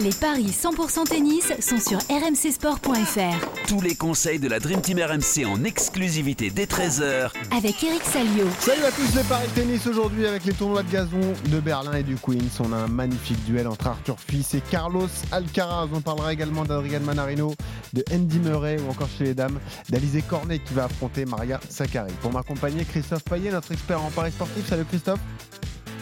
Les 0.00 0.10
paris 0.10 0.46
100% 0.46 1.04
tennis 1.04 1.52
sont 1.60 1.78
sur 1.78 1.98
rmcsport.fr. 1.98 3.66
Tous 3.68 3.80
les 3.80 3.94
conseils 3.94 4.38
de 4.38 4.48
la 4.48 4.58
Dream 4.58 4.80
Team 4.80 4.98
RMC 4.98 5.46
en 5.46 5.64
exclusivité 5.64 6.50
dès 6.50 6.64
13h 6.64 7.30
Avec 7.56 7.82
Eric 7.84 8.02
Salio. 8.02 8.46
Salut 8.58 8.84
à 8.84 8.90
tous 8.90 9.14
les 9.14 9.22
paris 9.24 9.48
tennis 9.54 9.86
aujourd'hui 9.86 10.26
avec 10.26 10.44
les 10.44 10.54
tournois 10.54 10.82
de 10.82 10.90
gazon 10.90 11.20
de 11.46 11.60
Berlin 11.60 11.92
et 11.92 12.02
du 12.02 12.16
Queens. 12.16 12.60
On 12.60 12.72
a 12.72 12.76
un 12.76 12.88
magnifique 12.88 13.44
duel 13.44 13.68
entre 13.68 13.86
Arthur 13.88 14.16
Fils 14.18 14.54
et 14.54 14.60
Carlos 14.60 15.08
Alcaraz. 15.30 15.88
On 15.92 16.00
parlera 16.00 16.32
également 16.32 16.64
d'Adrian 16.64 17.00
Manarino, 17.00 17.54
de 17.92 18.02
Andy 18.12 18.38
Murray 18.38 18.78
ou 18.80 18.90
encore 18.90 19.08
chez 19.16 19.24
les 19.24 19.34
dames 19.34 19.58
d'Alizé 19.90 20.22
Cornet 20.22 20.58
qui 20.58 20.74
va 20.74 20.84
affronter 20.84 21.26
Maria 21.26 21.60
Sakkari. 21.68 22.12
Pour 22.22 22.32
m'accompagner, 22.32 22.84
Christophe 22.84 23.24
Payet, 23.24 23.50
notre 23.50 23.72
expert 23.72 24.02
en 24.02 24.10
paris 24.10 24.32
sportif. 24.32 24.66
Salut 24.68 24.84
Christophe. 24.84 25.20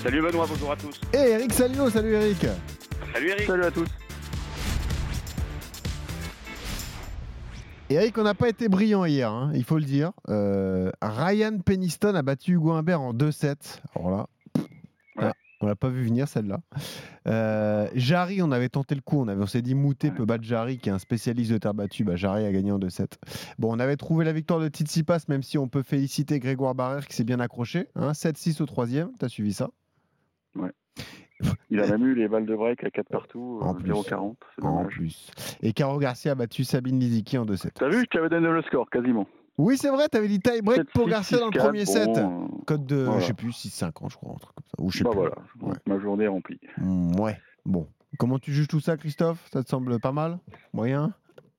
Salut 0.02 0.22
Benoît, 0.22 0.46
bonjour 0.48 0.72
à 0.72 0.76
tous. 0.76 0.98
Et 1.12 1.30
Eric 1.32 1.52
Salio, 1.52 1.90
salut 1.90 2.14
Eric. 2.14 2.46
Salut 3.12 3.28
Eric. 3.28 3.46
Salut 3.46 3.64
à 3.64 3.70
tous. 3.70 3.88
Eric, 7.88 8.16
on 8.18 8.22
n'a 8.22 8.34
pas 8.34 8.48
été 8.48 8.68
brillant 8.68 9.04
hier, 9.04 9.30
hein, 9.32 9.50
il 9.54 9.64
faut 9.64 9.78
le 9.78 9.84
dire. 9.84 10.12
Euh, 10.28 10.92
Ryan 11.02 11.58
Peniston 11.58 12.14
a 12.14 12.22
battu 12.22 12.52
Hugo 12.52 12.70
Humbert 12.72 13.00
en 13.00 13.12
2-7. 13.12 13.80
Alors 13.96 14.10
là, 14.12 14.26
Ouais. 15.16 15.32
on 15.60 15.66
l'a 15.66 15.74
pas 15.74 15.88
vu 15.88 16.04
venir 16.04 16.28
celle-là. 16.28 16.60
Euh, 17.26 17.88
Jarry, 17.96 18.42
on 18.42 18.52
avait 18.52 18.68
tenté 18.68 18.94
le 18.94 19.00
coup, 19.00 19.20
on, 19.20 19.26
avait- 19.26 19.42
on 19.42 19.46
s'est 19.46 19.60
dit 19.62 19.74
Moutet 19.74 20.12
peut 20.12 20.24
battre 20.24 20.44
Jarry, 20.44 20.78
qui 20.78 20.88
est 20.88 20.92
un 20.92 21.00
spécialiste 21.00 21.50
de 21.50 21.58
terre 21.58 21.74
battue. 21.74 22.04
Bah, 22.04 22.14
Jarry 22.14 22.46
a 22.46 22.52
gagné 22.52 22.70
en 22.70 22.78
2-7. 22.78 23.18
Bon, 23.58 23.74
on 23.74 23.80
avait 23.80 23.96
trouvé 23.96 24.24
la 24.24 24.32
victoire 24.32 24.60
de 24.60 24.68
Tsitsipas, 24.68 25.24
même 25.26 25.42
si 25.42 25.58
on 25.58 25.66
peut 25.66 25.82
féliciter 25.82 26.38
Grégoire 26.38 26.76
Barrère 26.76 27.08
qui 27.08 27.16
s'est 27.16 27.24
bien 27.24 27.40
accroché. 27.40 27.88
hein, 27.96 28.12
7-6 28.14 28.60
au 28.62 28.66
troisième, 28.66 29.10
t'as 29.18 29.28
suivi 29.28 29.52
ça? 29.52 29.68
Il 31.70 31.80
a 31.80 31.86
même 31.86 32.06
eu 32.06 32.14
les 32.14 32.28
balles 32.28 32.46
de 32.46 32.54
break 32.56 32.84
à 32.84 32.90
4 32.90 33.08
partout, 33.08 33.58
En 33.62 33.74
euh, 33.74 33.78
plus. 33.78 33.90
0,40. 33.92 34.34
C'est 34.56 34.64
En 34.64 34.76
dommage. 34.78 34.92
plus. 34.94 35.30
Et 35.62 35.72
Caro 35.72 35.98
Garcia 35.98 36.32
a 36.32 36.34
battu 36.34 36.64
Sabine 36.64 36.98
Liziki 36.98 37.38
en 37.38 37.46
2-7. 37.46 37.70
T'as 37.74 37.88
vu, 37.88 38.00
je 38.00 38.04
t'avais 38.06 38.28
donné 38.28 38.48
le 38.48 38.62
score 38.62 38.88
quasiment. 38.90 39.26
Oui, 39.58 39.76
c'est 39.76 39.90
vrai, 39.90 40.08
t'avais 40.08 40.28
dit 40.28 40.40
tie 40.40 40.62
break 40.62 40.78
7, 40.78 40.90
pour 40.92 41.04
6, 41.04 41.10
Garcia 41.10 41.38
dans 41.38 41.46
le 41.46 41.50
4, 41.52 41.64
premier 41.64 41.84
set. 41.84 42.06
bon, 42.06 42.44
euh, 42.44 42.64
Code 42.66 42.86
de, 42.86 42.96
Voilà. 43.04 43.20
je 43.20 43.26
sais 43.26 43.34
plus, 43.34 43.50
6-50, 43.50 44.10
je 44.10 44.16
crois, 44.16 44.32
un 44.34 44.38
truc 44.38 44.54
comme 44.56 44.64
ça. 44.66 44.82
Ou 44.82 44.90
je 44.90 44.98
sais 44.98 45.04
bah 45.04 45.10
plus. 45.10 45.18
voilà, 45.18 45.34
Ouais. 45.60 45.74
ma 45.86 45.98
journée 46.00 46.24
est 46.24 46.28
remplie. 46.28 46.60
Mm, 46.78 47.20
ouais, 47.20 47.38
bon. 47.66 47.86
Comment 48.18 48.38
tu 48.38 48.52
juges 48.52 48.68
tout 48.68 48.80
ça, 48.80 48.96
Christophe? 48.96 49.48
Ça 49.52 49.62
te 49.62 49.68
semble 49.68 50.00
pas 50.00 50.12
mal? 50.12 50.38
Moyen? 50.72 51.12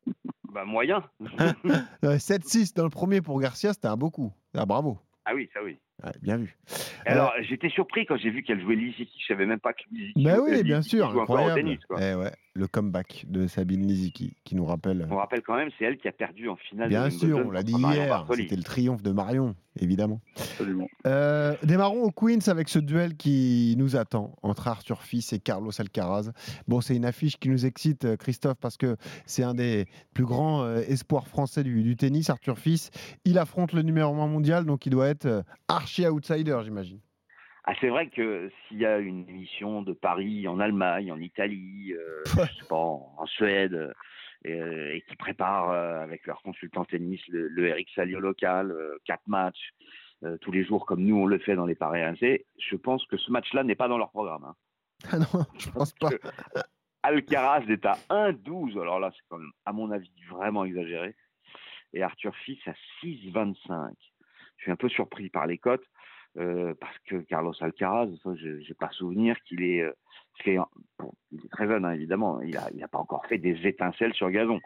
Bah 0.54 0.66
moyen. 0.66 1.02
Euh, 2.04 2.18
7-6 2.18 2.76
dans 2.76 2.84
le 2.84 2.90
premier 2.90 3.22
pour 3.22 3.40
Garcia, 3.40 3.72
c'était 3.72 3.88
un 3.88 3.96
beau 3.96 4.10
coup. 4.10 4.34
Ah, 4.54 4.66
bravo. 4.66 4.98
ah 5.26 5.32
oui, 5.34 5.48
ça 5.54 5.62
oui. 5.64 5.78
Ouais, 6.04 6.12
bien 6.22 6.38
vu. 6.38 6.58
Alors 7.06 7.32
j'étais 7.42 7.70
surpris 7.70 8.06
quand 8.06 8.18
j'ai 8.18 8.30
vu 8.32 8.42
qu'elle 8.44 8.60
jouait 8.62 8.76
Liziki. 8.76 9.20
Je 9.22 9.26
savais 9.28 9.46
même 9.46 9.60
pas 9.60 9.74
que 9.74 9.84
Liziki. 9.92 10.24
Bah 10.24 10.36
jouait- 10.36 10.42
oui, 10.44 10.50
Liziki 10.52 10.64
bien 10.68 10.82
sûr, 10.82 11.12
joue 11.12 11.20
encore 11.20 11.36
au 11.36 11.38
incroyable. 11.40 11.62
tennis, 11.62 11.80
quoi. 11.88 11.98
Eh 12.02 12.16
ouais, 12.16 12.32
le 12.54 12.68
comeback 12.68 13.26
de 13.28 13.48
Sabine 13.48 13.88
Liziki 13.88 14.36
qui 14.44 14.56
nous 14.56 14.66
rappelle. 14.66 15.08
On 15.10 15.18
rappelle 15.18 15.42
quand 15.42 15.56
même, 15.56 15.70
c'est 15.78 15.86
elle 15.86 15.98
qui 15.98 16.08
a 16.08 16.12
perdu 16.12 16.50
en 16.50 16.56
finale. 16.56 16.90
Bien 16.90 17.06
de 17.06 17.10
sûr, 17.12 17.38
on 17.38 17.52
l'a 17.52 17.64
dit 17.64 17.74
hier, 17.74 18.26
c'était 18.36 18.56
le 18.56 18.64
triomphe 18.64 19.02
de 19.02 19.12
Marion, 19.12 19.56
évidemment. 19.80 20.20
Absolument. 20.38 20.88
Euh, 21.08 21.56
démarrons 21.64 22.04
au 22.04 22.12
Queens 22.12 22.48
avec 22.48 22.68
ce 22.70 22.80
duel 22.80 23.16
qui 23.16 23.76
nous 23.78 23.96
attend 23.96 24.36
entre 24.42 24.68
Arthur 24.68 25.04
Fils 25.04 25.32
et 25.34 25.40
Carlos 25.40 25.72
Alcaraz. 25.80 26.32
Bon, 26.68 26.82
c'est 26.82 26.96
une 26.96 27.06
affiche 27.06 27.38
qui 27.38 27.50
nous 27.50 27.66
excite, 27.66 28.06
euh, 28.06 28.18
Christophe, 28.18 28.58
parce 28.60 28.78
que 28.78 28.98
c'est 29.26 29.44
un 29.44 29.54
des 29.54 29.86
plus 30.14 30.26
grands 30.26 30.64
euh, 30.64 30.82
espoirs 30.88 31.28
français 31.28 31.64
du, 31.64 31.84
du 31.84 31.96
tennis, 31.96 32.30
Arthur 32.30 32.58
Fils. 32.58 32.92
Il 33.24 33.38
affronte 33.38 33.74
le 33.74 33.82
numéro 33.82 34.14
1 34.14 34.28
mondial, 34.28 34.66
donc 34.66 34.86
il 34.86 34.90
doit 34.90 35.08
être 35.08 35.26
euh, 35.26 35.42
archi 35.68 36.06
outsider, 36.06 36.60
j'imagine. 36.64 37.00
Ah, 37.64 37.74
c'est 37.80 37.90
vrai 37.90 38.10
que 38.10 38.50
s'il 38.68 38.78
y 38.80 38.86
a 38.86 38.98
une 38.98 39.28
émission 39.30 39.82
de 39.84 39.94
Paris 39.94 40.48
en 40.48 40.60
Allemagne, 40.60 41.12
en 41.12 41.20
Italie, 41.20 41.94
euh, 41.94 42.24
Ouais. 42.38 42.48
je 42.48 42.60
sais 42.62 42.68
pas, 42.68 42.76
en, 42.76 43.26
Suède, 43.28 43.94
euh, 44.48 44.92
et 44.94 45.04
qui 45.08 45.16
préparent 45.16 45.70
euh, 45.70 46.00
avec 46.02 46.26
leur 46.26 46.42
consultant 46.42 46.86
tennis 46.86 47.22
le, 47.28 47.48
le 47.48 47.68
Eric 47.68 47.88
Salio 47.94 48.20
local, 48.20 48.76
quatre 49.06 49.28
matchs 49.28 49.72
tous 50.42 50.52
les 50.52 50.64
jours 50.64 50.86
comme 50.86 51.02
nous 51.04 51.16
on 51.18 51.26
le 51.26 51.40
fait 51.40 51.56
dans 51.56 51.66
les 51.66 51.74
paris 51.74 52.06
RMC, 52.06 52.46
je 52.60 52.76
pense 52.76 53.04
que 53.08 53.18
ce 53.18 53.32
match-là 53.32 53.64
n'est 53.64 53.74
pas 53.74 53.88
dans 53.88 53.98
leur 53.98 54.12
programme. 54.12 54.44
hein. 54.46 54.56
Ah 55.12 55.18
non, 55.18 55.46
je 55.58 55.70
pense 55.72 55.94
pas. 55.94 56.12
Alcaraz 57.02 57.64
est 57.70 57.84
à 57.88 57.98
1,12, 58.12 58.80
alors 58.80 59.00
là 59.00 59.10
c'est 59.16 59.24
quand 59.30 59.40
même 59.40 59.50
à 59.66 59.74
mon 59.74 59.90
avis 59.90 60.12
vraiment 60.30 60.64
exagéré, 60.64 61.16
et 61.94 62.04
Arthur 62.04 62.36
Fils 62.46 62.60
à 62.68 62.74
6,25. 63.04 63.94
Je 64.58 64.62
suis 64.62 64.72
un 64.72 64.76
peu 64.76 64.90
surpris 64.90 65.30
par 65.30 65.48
les 65.48 65.58
cotes. 65.58 65.86
Euh, 66.38 66.74
parce 66.80 66.98
que 67.08 67.18
Carlos 67.18 67.54
Alcaraz, 67.60 68.08
je 68.36 68.48
n'ai 68.50 68.74
pas 68.80 68.90
souvenir 68.92 69.36
qu'il 69.44 69.64
est, 69.64 69.82
euh, 69.82 69.92
est- 70.46 70.58
il 71.32 71.46
est 71.46 71.50
très 71.52 71.68
jeune 71.68 71.84
hein, 71.84 71.92
évidemment, 71.92 72.40
il 72.42 72.52
n'a 72.52 72.70
il 72.74 72.88
pas 72.88 73.00
encore 73.00 73.26
fait 73.26 73.38
des 73.38 73.68
étincelles 73.68 74.14
sur 74.14 74.30
gazon. 74.32 74.62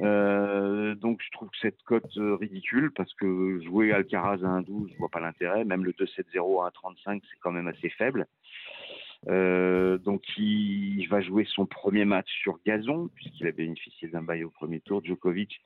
Euh, 0.00 0.94
donc 0.94 1.20
je 1.22 1.30
trouve 1.30 1.50
cette 1.60 1.82
cote 1.82 2.16
euh, 2.16 2.36
ridicule 2.36 2.90
parce 2.92 3.12
que 3.14 3.60
jouer 3.60 3.92
Alcaraz 3.92 4.42
à 4.44 4.48
1,12, 4.48 4.90
je 4.92 4.96
vois 4.98 5.10
pas 5.10 5.20
l'intérêt. 5.20 5.64
Même 5.64 5.84
le 5.84 5.92
2-7-0 5.92 6.62
à 6.62 6.68
1,35, 6.70 7.22
c'est 7.30 7.38
quand 7.40 7.52
même 7.52 7.68
assez 7.68 7.90
faible. 7.90 8.26
Euh, 9.26 9.98
donc 9.98 10.22
il, 10.38 11.04
va 11.08 11.20
jouer 11.20 11.44
son 11.48 11.66
premier 11.66 12.04
match 12.04 12.30
sur 12.42 12.58
gazon 12.64 13.08
puisqu'il 13.14 13.46
a 13.48 13.52
bénéficié 13.52 14.08
d'un 14.08 14.22
bail 14.22 14.44
au 14.44 14.50
premier 14.50 14.80
tour. 14.80 15.04
Djokovic 15.04 15.60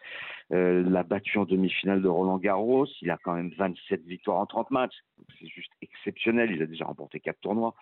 euh, 0.53 0.83
l'a 0.89 1.03
battu 1.03 1.39
en 1.39 1.45
demi-finale 1.45 2.01
de 2.01 2.09
Roland 2.09 2.39
Garros. 2.39 2.87
Il 3.03 3.11
a 3.11 3.19
quand 3.23 3.35
même 3.35 3.51
27 3.57 4.05
victoires 4.05 4.39
en 4.39 4.47
30 4.47 4.71
matchs. 4.71 4.97
C'est 5.39 5.49
juste 5.49 5.73
exceptionnel. 5.83 6.51
Il 6.53 6.63
a 6.63 6.67
déjà 6.67 6.87
remporté 6.87 7.21
quatre 7.21 7.41
tournois, 7.41 7.75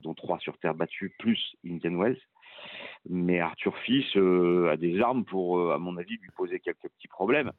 dont 0.00 0.14
trois 0.14 0.38
sur 0.38 0.56
terre 0.58 0.74
battue 0.74 1.14
plus 1.18 1.56
Indian 1.66 1.98
Wells. 1.98 2.20
Mais 3.08 3.40
Arthur 3.40 3.76
Fils 3.78 4.16
euh, 4.16 4.70
a 4.70 4.76
des 4.76 5.00
armes 5.00 5.24
pour, 5.24 5.72
à 5.72 5.78
mon 5.78 5.96
avis, 5.96 6.16
lui 6.16 6.30
poser 6.36 6.58
quelques 6.60 6.88
petits 6.88 7.08
problèmes. 7.08 7.52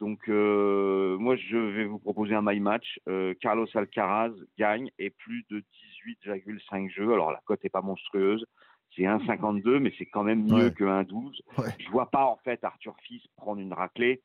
Donc, 0.00 0.28
euh, 0.28 1.16
moi, 1.18 1.34
je 1.36 1.56
vais 1.56 1.84
vous 1.84 1.98
proposer 1.98 2.34
un 2.34 2.42
my 2.42 2.60
match. 2.60 3.00
Euh, 3.08 3.34
Carlos 3.40 3.66
Alcaraz 3.74 4.30
gagne 4.56 4.90
et 4.98 5.10
plus 5.10 5.44
de 5.50 5.62
18,5 6.06 6.88
jeux. 6.90 7.12
Alors, 7.12 7.32
la 7.32 7.40
cote 7.44 7.64
est 7.64 7.68
pas 7.68 7.82
monstrueuse. 7.82 8.44
C'est 8.94 9.02
1,52, 9.02 9.78
mais 9.80 9.92
c'est 9.98 10.06
quand 10.06 10.22
même 10.24 10.44
mieux 10.44 10.66
Ouais. 10.66 10.72
que 10.72 10.84
1,12. 10.84 11.40
Ouais. 11.58 11.68
Je 11.78 11.90
vois 11.90 12.10
pas, 12.10 12.24
en 12.26 12.36
fait, 12.44 12.62
Arthur 12.64 12.94
Fils 13.02 13.26
prendre 13.36 13.60
une 13.60 13.72
raclée. 13.72 14.22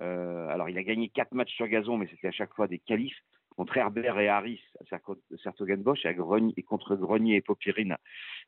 Euh, 0.00 0.48
alors, 0.48 0.68
il 0.68 0.76
a 0.76 0.82
gagné 0.82 1.08
quatre 1.08 1.32
matchs 1.34 1.54
sur 1.54 1.68
gazon, 1.68 1.96
mais 1.96 2.06
c'était 2.10 2.28
à 2.28 2.32
chaque 2.32 2.52
fois 2.54 2.68
des 2.68 2.78
qualifs 2.78 3.16
contre 3.56 3.76
Herbert 3.76 4.18
et 4.18 4.28
Harris 4.28 4.60
à 4.80 4.98
Sertogenbosch 5.42 6.04
et, 6.06 6.62
contre 6.64 6.96
Grenier 6.96 7.36
et 7.36 7.40
Popirine 7.40 7.96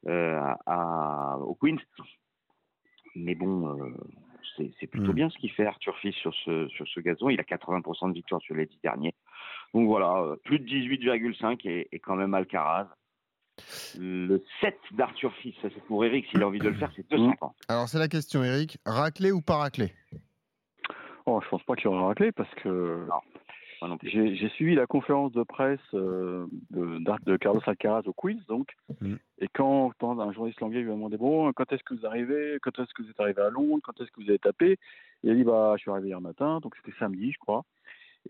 euh, 0.09 0.37
à, 0.41 0.59
à- 0.67 1.39
au 1.39 1.55
Queens. 1.55 1.77
Mais 3.15 3.35
bon, 3.35 3.69
euh, 3.79 3.95
c'est 4.57 4.87
plutôt 4.87 5.12
Mm. 5.12 5.15
bien 5.17 5.31
ce 5.31 5.39
qu'il 5.39 5.51
fait 5.53 5.67
Arthur 5.67 5.97
Fils 5.99 6.15
sur 6.17 6.34
ce, 6.45 6.69
sur 6.69 6.87
ce 6.89 7.01
gazon. 7.01 7.29
Il 7.29 7.41
a 7.41 7.45
80% 7.45 8.09
de 8.09 8.15
victoire 8.15 8.41
sur 8.43 8.55
les 8.55 8.67
dix 8.67 8.79
derniers. 8.83 9.15
Donc 9.75 9.87
voilà, 9.87 10.23
euh, 10.23 10.37
plus 10.45 10.59
de 10.59 10.65
18,5 10.65 11.61
et, 11.67 11.89
et 11.93 11.99
quand 11.99 12.17
même 12.17 12.34
Alcaraz. 12.34 12.89
Le 13.99 14.45
7 14.61 14.77
d'Arthur 14.93 15.33
Fils, 15.37 15.55
ça 15.62 15.69
c'est 15.75 15.83
pour 15.84 16.05
Eric, 16.05 16.27
s'il 16.31 16.43
a 16.43 16.47
envie 16.47 16.59
de 16.59 16.69
le 16.69 16.75
faire, 16.75 16.91
c'est 16.95 17.09
2,50. 17.11 17.53
Alors, 17.69 17.89
c'est 17.89 17.99
la 17.99 18.09
question, 18.09 18.45
Eric. 18.45 18.77
Raclé 18.84 19.33
ou 19.33 19.41
pas 19.41 19.57
raclé? 19.57 19.93
Oh, 21.25 21.41
je 21.43 21.49
pense 21.49 21.63
pas 21.65 21.75
qu'il 21.75 21.87
y 21.87 21.89
aura 21.89 22.07
raclé 22.09 22.33
parce 22.33 22.53
que 22.57 23.07
non. 23.09 23.21
J'ai 24.03 24.35
j'ai 24.35 24.49
suivi 24.51 24.75
la 24.75 24.87
conférence 24.87 25.33
de 25.33 25.43
presse 25.43 25.81
euh, 25.95 26.47
de, 26.71 27.37
Carlos 27.37 27.61
Alcaraz 27.67 28.03
au 28.07 28.13
quiz, 28.13 28.45
donc. 28.47 28.73
Mhm. 29.01 29.19
Et 29.39 29.49
quand, 29.49 29.93
quand 29.99 30.19
un 30.19 30.33
journaliste 30.33 30.63
anglais 30.63 30.81
lui 30.81 30.91
a 30.91 30.95
demandé 30.95 31.17
Bon, 31.17 31.53
quand 31.53 31.71
est-ce 31.73 31.83
que 31.85 31.95
vous 31.95 32.07
arrivez 32.07 32.59
Quand 32.63 32.79
est-ce 32.79 32.93
que 32.95 33.03
vous 33.03 33.11
êtes 33.11 33.21
arrivé 33.21 33.43
à 33.43 33.51
Londres 33.51 33.83
Quand 33.85 34.01
est-ce 34.01 34.11
que 34.11 34.23
vous 34.23 34.31
avez 34.31 34.39
tapé 34.39 34.79
Il 35.23 35.31
a 35.31 35.35
dit 35.35 35.45
Bah, 35.45 35.75
je 35.77 35.83
suis 35.83 35.91
arrivé 35.91 36.09
hier 36.09 36.21
matin, 36.21 36.61
donc 36.61 36.75
c'était 36.77 36.97
samedi, 36.99 37.33
je 37.33 37.39
crois. 37.39 37.65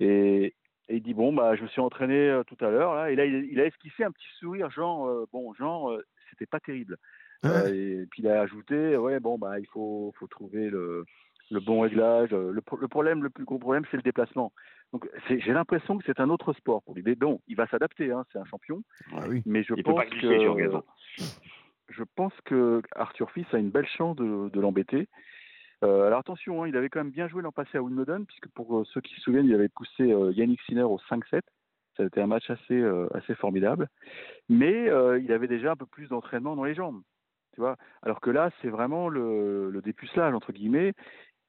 Et, 0.00 0.54
et 0.88 0.96
il 0.96 1.02
dit 1.02 1.14
Bon, 1.14 1.32
bah, 1.32 1.54
je 1.56 1.62
me 1.62 1.68
suis 1.68 1.80
entraîné 1.80 2.28
euh, 2.28 2.42
tout 2.44 2.56
à 2.64 2.70
l'heure, 2.70 2.94
là. 2.94 3.10
Et 3.10 3.16
là, 3.16 3.24
il, 3.24 3.48
il 3.52 3.60
a 3.60 3.66
esquissé 3.66 4.04
un 4.04 4.10
petit 4.10 4.28
sourire, 4.38 4.70
genre, 4.70 5.06
euh, 5.06 5.26
bon, 5.32 5.54
genre, 5.54 5.90
euh, 5.92 6.04
c'était 6.30 6.46
pas 6.46 6.60
terrible. 6.60 6.96
Euh, 7.44 8.02
et 8.02 8.06
puis 8.10 8.22
il 8.22 8.28
a 8.28 8.40
ajouté 8.40 8.96
Ouais, 8.96 9.20
bon, 9.20 9.38
bah, 9.38 9.60
il 9.60 9.66
faut, 9.66 10.12
faut 10.18 10.26
trouver 10.26 10.70
le, 10.70 11.04
le 11.52 11.60
bon 11.60 11.80
réglage. 11.82 12.30
Le, 12.30 12.60
pro- 12.60 12.78
le 12.78 12.88
problème, 12.88 13.22
le 13.22 13.30
plus 13.30 13.44
gros 13.44 13.58
problème, 13.58 13.84
c'est 13.90 13.96
le 13.96 14.02
déplacement. 14.02 14.52
Donc 14.92 15.08
j'ai 15.28 15.52
l'impression 15.52 15.98
que 15.98 16.04
c'est 16.06 16.20
un 16.20 16.30
autre 16.30 16.52
sport 16.52 16.82
pour 16.82 16.94
lui. 16.94 17.02
Mais 17.04 17.14
bon, 17.14 17.40
il 17.48 17.56
va 17.56 17.66
s'adapter, 17.66 18.10
hein, 18.12 18.24
c'est 18.32 18.38
un 18.38 18.44
champion. 18.44 18.82
Ah 19.12 19.26
oui. 19.28 19.42
Mais 19.46 19.62
je 19.62 19.74
Il 19.76 19.82
peut 19.82 19.90
pense 19.90 20.00
pas 20.04 20.06
glisser 20.06 20.26
que 20.28 20.40
sur 20.40 20.56
gazon. 20.56 20.82
je 21.88 22.02
pense 22.14 22.32
que 22.44 22.82
Arthur 22.94 23.30
Fils 23.32 23.46
a 23.52 23.58
une 23.58 23.70
belle 23.70 23.86
chance 23.86 24.16
de, 24.16 24.48
de 24.48 24.60
l'embêter. 24.60 25.08
Euh, 25.84 26.06
alors 26.06 26.20
attention, 26.20 26.62
hein, 26.62 26.68
il 26.68 26.76
avait 26.76 26.88
quand 26.88 27.00
même 27.00 27.10
bien 27.10 27.28
joué 27.28 27.42
l'an 27.42 27.52
passé 27.52 27.76
à 27.76 27.82
Wimbledon, 27.82 28.24
puisque 28.24 28.48
pour 28.48 28.78
euh, 28.78 28.84
ceux 28.86 29.00
qui 29.02 29.14
se 29.14 29.20
souviennent, 29.20 29.46
il 29.46 29.54
avait 29.54 29.68
poussé 29.68 30.10
euh, 30.10 30.32
Yannick 30.32 30.60
Sinner 30.62 30.82
au 30.84 30.98
5-7. 31.10 31.42
Ça 31.96 32.02
a 32.02 32.06
été 32.06 32.20
un 32.20 32.26
match 32.26 32.48
assez, 32.50 32.74
euh, 32.74 33.08
assez 33.14 33.34
formidable. 33.34 33.88
Mais 34.48 34.88
euh, 34.88 35.18
il 35.18 35.32
avait 35.32 35.48
déjà 35.48 35.72
un 35.72 35.76
peu 35.76 35.86
plus 35.86 36.08
d'entraînement 36.08 36.56
dans 36.56 36.64
les 36.64 36.74
jambes. 36.74 37.02
Tu 37.54 37.60
vois 37.60 37.76
Alors 38.02 38.20
que 38.20 38.30
là, 38.30 38.50
c'est 38.60 38.68
vraiment 38.68 39.08
le, 39.08 39.70
le 39.70 39.82
dépucelage, 39.82 40.34
entre 40.34 40.52
guillemets. 40.52 40.92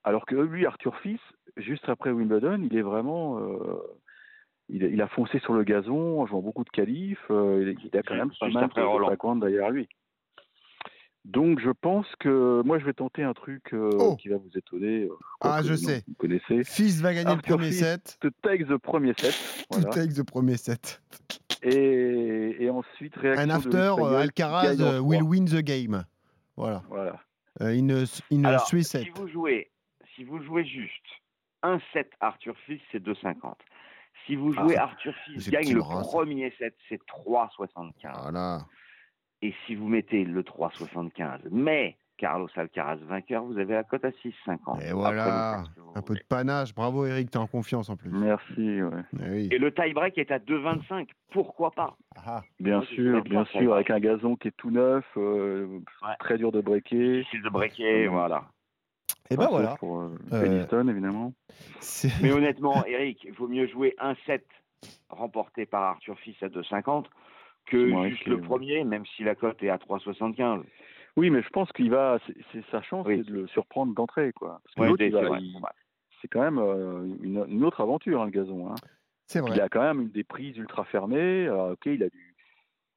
Alors 0.04 0.26
que 0.26 0.36
lui, 0.36 0.66
Arthur 0.66 0.98
Fils, 1.00 1.20
juste 1.58 1.88
après 1.90 2.12
Wimbledon, 2.12 2.62
il 2.70 2.78
est 2.78 2.82
vraiment. 2.82 3.40
euh, 3.40 3.78
il, 4.70 4.84
a- 4.84 4.88
il 4.88 5.02
a 5.02 5.08
foncé 5.08 5.40
sur 5.40 5.54
le 5.54 5.64
gazon 5.64 6.20
en 6.22 6.26
jouant 6.28 6.42
beaucoup 6.42 6.64
de 6.64 6.70
qualifs. 6.70 7.20
euh, 7.30 7.74
il, 7.82 7.88
il 7.92 7.98
a 7.98 8.04
quand 8.04 8.16
même 8.16 8.32
pas 8.40 8.50
mal 8.50 8.68
de 8.70 9.08
background 9.10 9.42
derrière 9.42 9.70
lui. 9.72 9.88
Donc 11.26 11.60
je 11.60 11.72
pense 11.72 12.06
que 12.20 12.62
moi 12.64 12.80
je 12.80 12.86
vais 12.86 12.94
tenter 12.94 13.22
un 13.24 13.34
truc 13.34 13.74
euh, 13.74 13.90
Oh. 14.00 14.16
qui 14.16 14.30
va 14.30 14.38
vous 14.38 14.50
étonner. 14.58 15.04
euh, 15.04 15.10
Ah, 15.42 15.62
je 15.62 15.72
non, 15.72 15.78
sais. 15.78 16.04
Vous 16.08 16.14
connaissez. 16.16 16.64
Fils 16.64 17.02
va 17.02 17.14
gagner 17.14 17.36
le 17.36 17.42
premier 17.42 17.68
Fils. 17.68 17.80
set. 17.80 18.18
To 18.22 18.30
take 18.42 18.64
the 18.66 18.78
premier 18.78 19.14
set. 19.18 19.34
Tout 19.70 19.78
Voilà. 19.80 19.90
take 19.90 20.14
the 20.14 20.24
premier 20.26 20.56
set. 20.56 21.02
Et, 21.64 22.56
et 22.64 22.70
ensuite 22.70 23.16
réaction 23.16 23.44
Un 23.44 23.48
de 23.48 23.52
after, 23.52 23.78
euh, 23.78 24.10
qui 24.28 24.42
Alcaraz 24.44 24.80
euh, 24.82 25.00
will 25.00 25.24
win 25.24 25.46
the 25.46 25.62
game. 25.62 26.06
Voilà. 26.56 26.84
Voilà. 26.88 27.20
Euh, 27.62 27.70
in 27.78 27.90
a, 27.90 28.04
in 28.32 28.46
a 28.46 28.50
Alors, 28.50 28.66
three 28.68 28.84
si 28.84 29.10
vous 29.16 29.28
jouez, 29.28 29.70
si 30.16 30.24
vous 30.24 30.42
jouez 30.44 30.64
juste 30.64 31.06
un 31.64 31.80
set 31.94 32.12
Arthur 32.20 32.56
Fils, 32.66 32.82
c'est 32.92 33.04
2,50. 33.04 33.54
Si 34.26 34.36
vous 34.36 34.54
Ah, 34.58 34.62
jouez 34.64 34.78
Arthur 34.78 35.14
Fils 35.26 35.50
gagne 35.50 35.74
le 35.74 35.80
bras, 35.80 36.02
premier 36.02 36.52
set, 36.58 36.76
c'est 36.90 37.00
3,75. 37.08 37.92
Voilà. 38.22 38.60
Et 39.42 39.54
si 39.66 39.76
vous 39.76 39.88
mettez 39.88 40.24
le 40.26 40.42
3,75, 40.44 41.42
mais 41.52 41.98
Carlos 42.18 42.48
Alcaraz 42.56 42.96
vainqueur, 43.08 43.44
vous 43.44 43.60
avez 43.60 43.76
la 43.76 43.84
cote 43.84 44.04
à 44.04 44.10
6,50. 44.10 44.82
Et 44.82 44.92
voilà. 44.92 45.64
Un 45.94 46.02
peu 46.02 46.16
de 46.16 46.24
panache. 46.28 46.74
Bravo 46.74 47.06
Eric, 47.06 47.30
t'es 47.30 47.38
en 47.38 47.46
confiance 47.46 47.92
en 47.92 47.96
plus. 47.96 48.10
Merci. 48.10 48.82
ouais. 48.82 49.04
Eh 49.24 49.30
oui. 49.30 49.50
Et 49.52 49.60
le 49.60 49.72
tie-break 49.72 50.18
est 50.18 50.32
à 50.32 50.40
2,25. 50.40 51.10
Pourquoi 51.32 51.70
pas? 51.70 51.96
Ah, 52.26 52.42
Bien 52.60 52.82
sûr, 52.82 53.22
bien 53.24 53.46
sûr, 53.46 53.76
avec 53.76 53.92
un 53.92 54.00
gazon 54.00 54.36
qui 54.36 54.48
est 54.48 54.58
tout 54.58 54.72
neuf, 54.72 55.06
euh, 55.18 55.68
Ouais. 56.02 56.16
très 56.20 56.40
dur 56.40 56.52
de 56.52 56.62
breaker. 56.62 57.20
Difficile 57.20 57.44
de 57.44 57.50
breaker, 57.50 58.08
voilà. 58.08 58.46
Et 59.30 59.36
ben 59.38 59.48
voilà. 59.48 59.76
Pour 59.78 60.00
euh, 60.02 60.16
Euh, 60.32 60.42
Peniston, 60.44 60.88
évidemment. 60.88 61.34
Mais 62.22 62.32
honnêtement, 62.32 62.86
Eric, 62.86 63.24
il 63.26 63.34
vaut 63.34 63.48
mieux 63.48 63.68
jouer 63.68 63.96
un 64.00 64.16
set 64.26 64.46
remporté 65.10 65.66
par 65.66 65.84
Arthur 65.84 66.18
Fils 66.20 66.36
à 66.42 66.48
2,50 66.48 67.06
que 67.66 68.10
juste 68.10 68.26
le 68.26 68.40
premier, 68.40 68.84
même 68.86 69.06
si 69.06 69.24
la 69.24 69.36
cote 69.36 69.62
est 69.62 69.70
à 69.70 69.78
3,75. 69.78 70.64
Oui, 71.18 71.30
mais 71.30 71.42
je 71.42 71.50
pense 71.50 71.70
qu'il 71.74 71.90
va. 71.90 72.20
C'est 72.54 72.64
sa 72.72 72.82
chance, 72.82 73.06
Oui. 73.08 73.18
c'est 73.26 73.32
de 73.32 73.34
le 73.42 73.48
surprendre 73.48 73.94
d'entrée, 73.94 74.32
quoi. 74.34 74.62
Parce 74.64 74.76
que 74.76 74.82
Ouais, 74.94 75.40
c'est 76.22 76.28
quand 76.30 76.42
même 76.42 76.58
euh, 76.60 77.06
une, 77.22 77.46
une 77.48 77.64
autre 77.66 77.82
aventure, 77.82 78.22
hein, 78.22 78.26
le 78.26 78.32
gazon. 78.32 78.70
Hein. 78.72 78.76
C'est 79.26 79.40
vrai. 79.40 79.52
Il 79.56 79.62
a 79.62 79.68
quand 79.70 79.82
même 79.82 80.02
une 80.02 80.10
des 80.10 80.24
prises 80.24 80.58
ultra 80.58 80.84
fermées. 80.86 81.50
Ok, 81.50 81.86
il 81.88 82.04
a 82.04 82.10
du. 82.10 82.36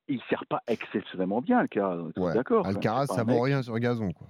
Il 0.09 0.21
sert 0.29 0.45
pas 0.47 0.61
exceptionnellement 0.69 1.41
bien, 1.41 1.59
Alcaraz. 1.59 2.03
Ouais. 2.17 2.35
D'accord. 2.35 2.67
Alcaraz, 2.67 3.07
ça 3.07 3.25
vaut 3.25 3.41
rien 3.41 3.63
sur 3.63 3.79
gazon. 3.79 4.13
Quoi. 4.13 4.27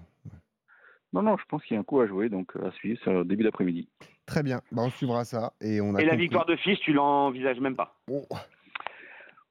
Non, 1.13 1.23
non, 1.23 1.37
je 1.37 1.45
pense 1.49 1.63
qu'il 1.65 1.75
y 1.75 1.77
a 1.77 1.81
un 1.81 1.85
coup 1.85 2.01
à 2.01 2.07
jouer, 2.07 2.29
donc 2.29 2.55
euh, 2.57 2.69
à 2.69 2.71
suivre, 2.73 3.01
c'est 3.05 3.13
au 3.15 3.25
début 3.25 3.43
d'après-midi. 3.43 3.89
Très 4.27 4.43
bien. 4.45 4.61
Bah, 4.71 4.83
on 4.85 4.91
suivra 4.91 5.25
ça. 5.25 5.53
Et, 5.61 5.81
on 5.81 5.95
a 5.95 6.01
Et 6.01 6.05
la 6.05 6.15
victoire 6.15 6.47
de 6.47 6.55
Fils, 6.57 6.79
tu 6.81 6.93
l'envisages 6.93 7.59
même 7.61 7.75
pas? 7.77 7.97
Oh. 8.09 8.25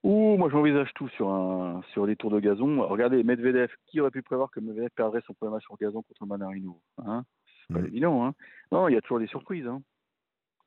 Ouh, 0.03 0.37
moi 0.37 0.49
j'envisage 0.49 0.89
tout 0.95 1.09
sur, 1.09 1.27
un, 1.29 1.81
sur 1.91 2.05
les 2.05 2.15
tours 2.15 2.31
de 2.31 2.39
gazon. 2.39 2.87
Regardez, 2.87 3.21
Medvedev, 3.23 3.69
qui 3.87 3.99
aurait 3.99 4.11
pu 4.11 4.21
prévoir 4.21 4.49
que 4.49 4.61
Medvedev 4.61 4.89
perdrait 4.95 5.19
son 5.27 5.33
premier 5.33 5.51
match 5.51 5.63
sur 5.65 5.75
gazon 5.75 6.01
contre 6.03 6.25
Manarino 6.25 6.81
hein? 7.05 7.25
C'est 7.67 7.73
pas 7.73 7.81
Mm. 7.81 7.85
évident. 7.87 8.25
Hein? 8.25 8.33
Non, 8.71 8.87
il 8.87 8.93
y 8.93 8.97
a 8.97 9.01
toujours 9.01 9.19
des 9.19 9.27
surprises. 9.27 9.67
Hein. 9.67 9.81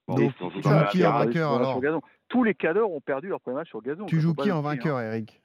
Bon, 0.07 0.17
Donc, 0.17 0.33
on 0.43 0.51
qui 0.91 1.07
en 1.07 1.13
vainqueur 1.13 1.53
alors? 1.55 2.03
Tous 2.29 2.45
les 2.45 2.55
cadors 2.55 2.93
ont 2.93 3.01
perdu 3.01 3.29
leur 3.29 3.41
premier 3.41 3.57
match 3.57 3.69
sur 3.69 3.81
gazon. 3.81 4.05
Tu 4.05 4.21
joues 4.21 4.35
qui 4.35 4.53
en 4.53 4.57
l'oublier, 4.57 4.77
vainqueur, 4.77 4.97
hein. 4.99 5.05
Eric? 5.07 5.41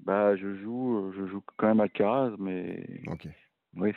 Bah, 0.00 0.34
je 0.36 0.54
joue, 0.56 1.12
je 1.14 1.26
joue 1.26 1.42
quand 1.58 1.66
même 1.66 1.80
Alcaraz, 1.80 2.32
mais 2.38 2.86
Ok. 3.06 3.28
oui. 3.76 3.92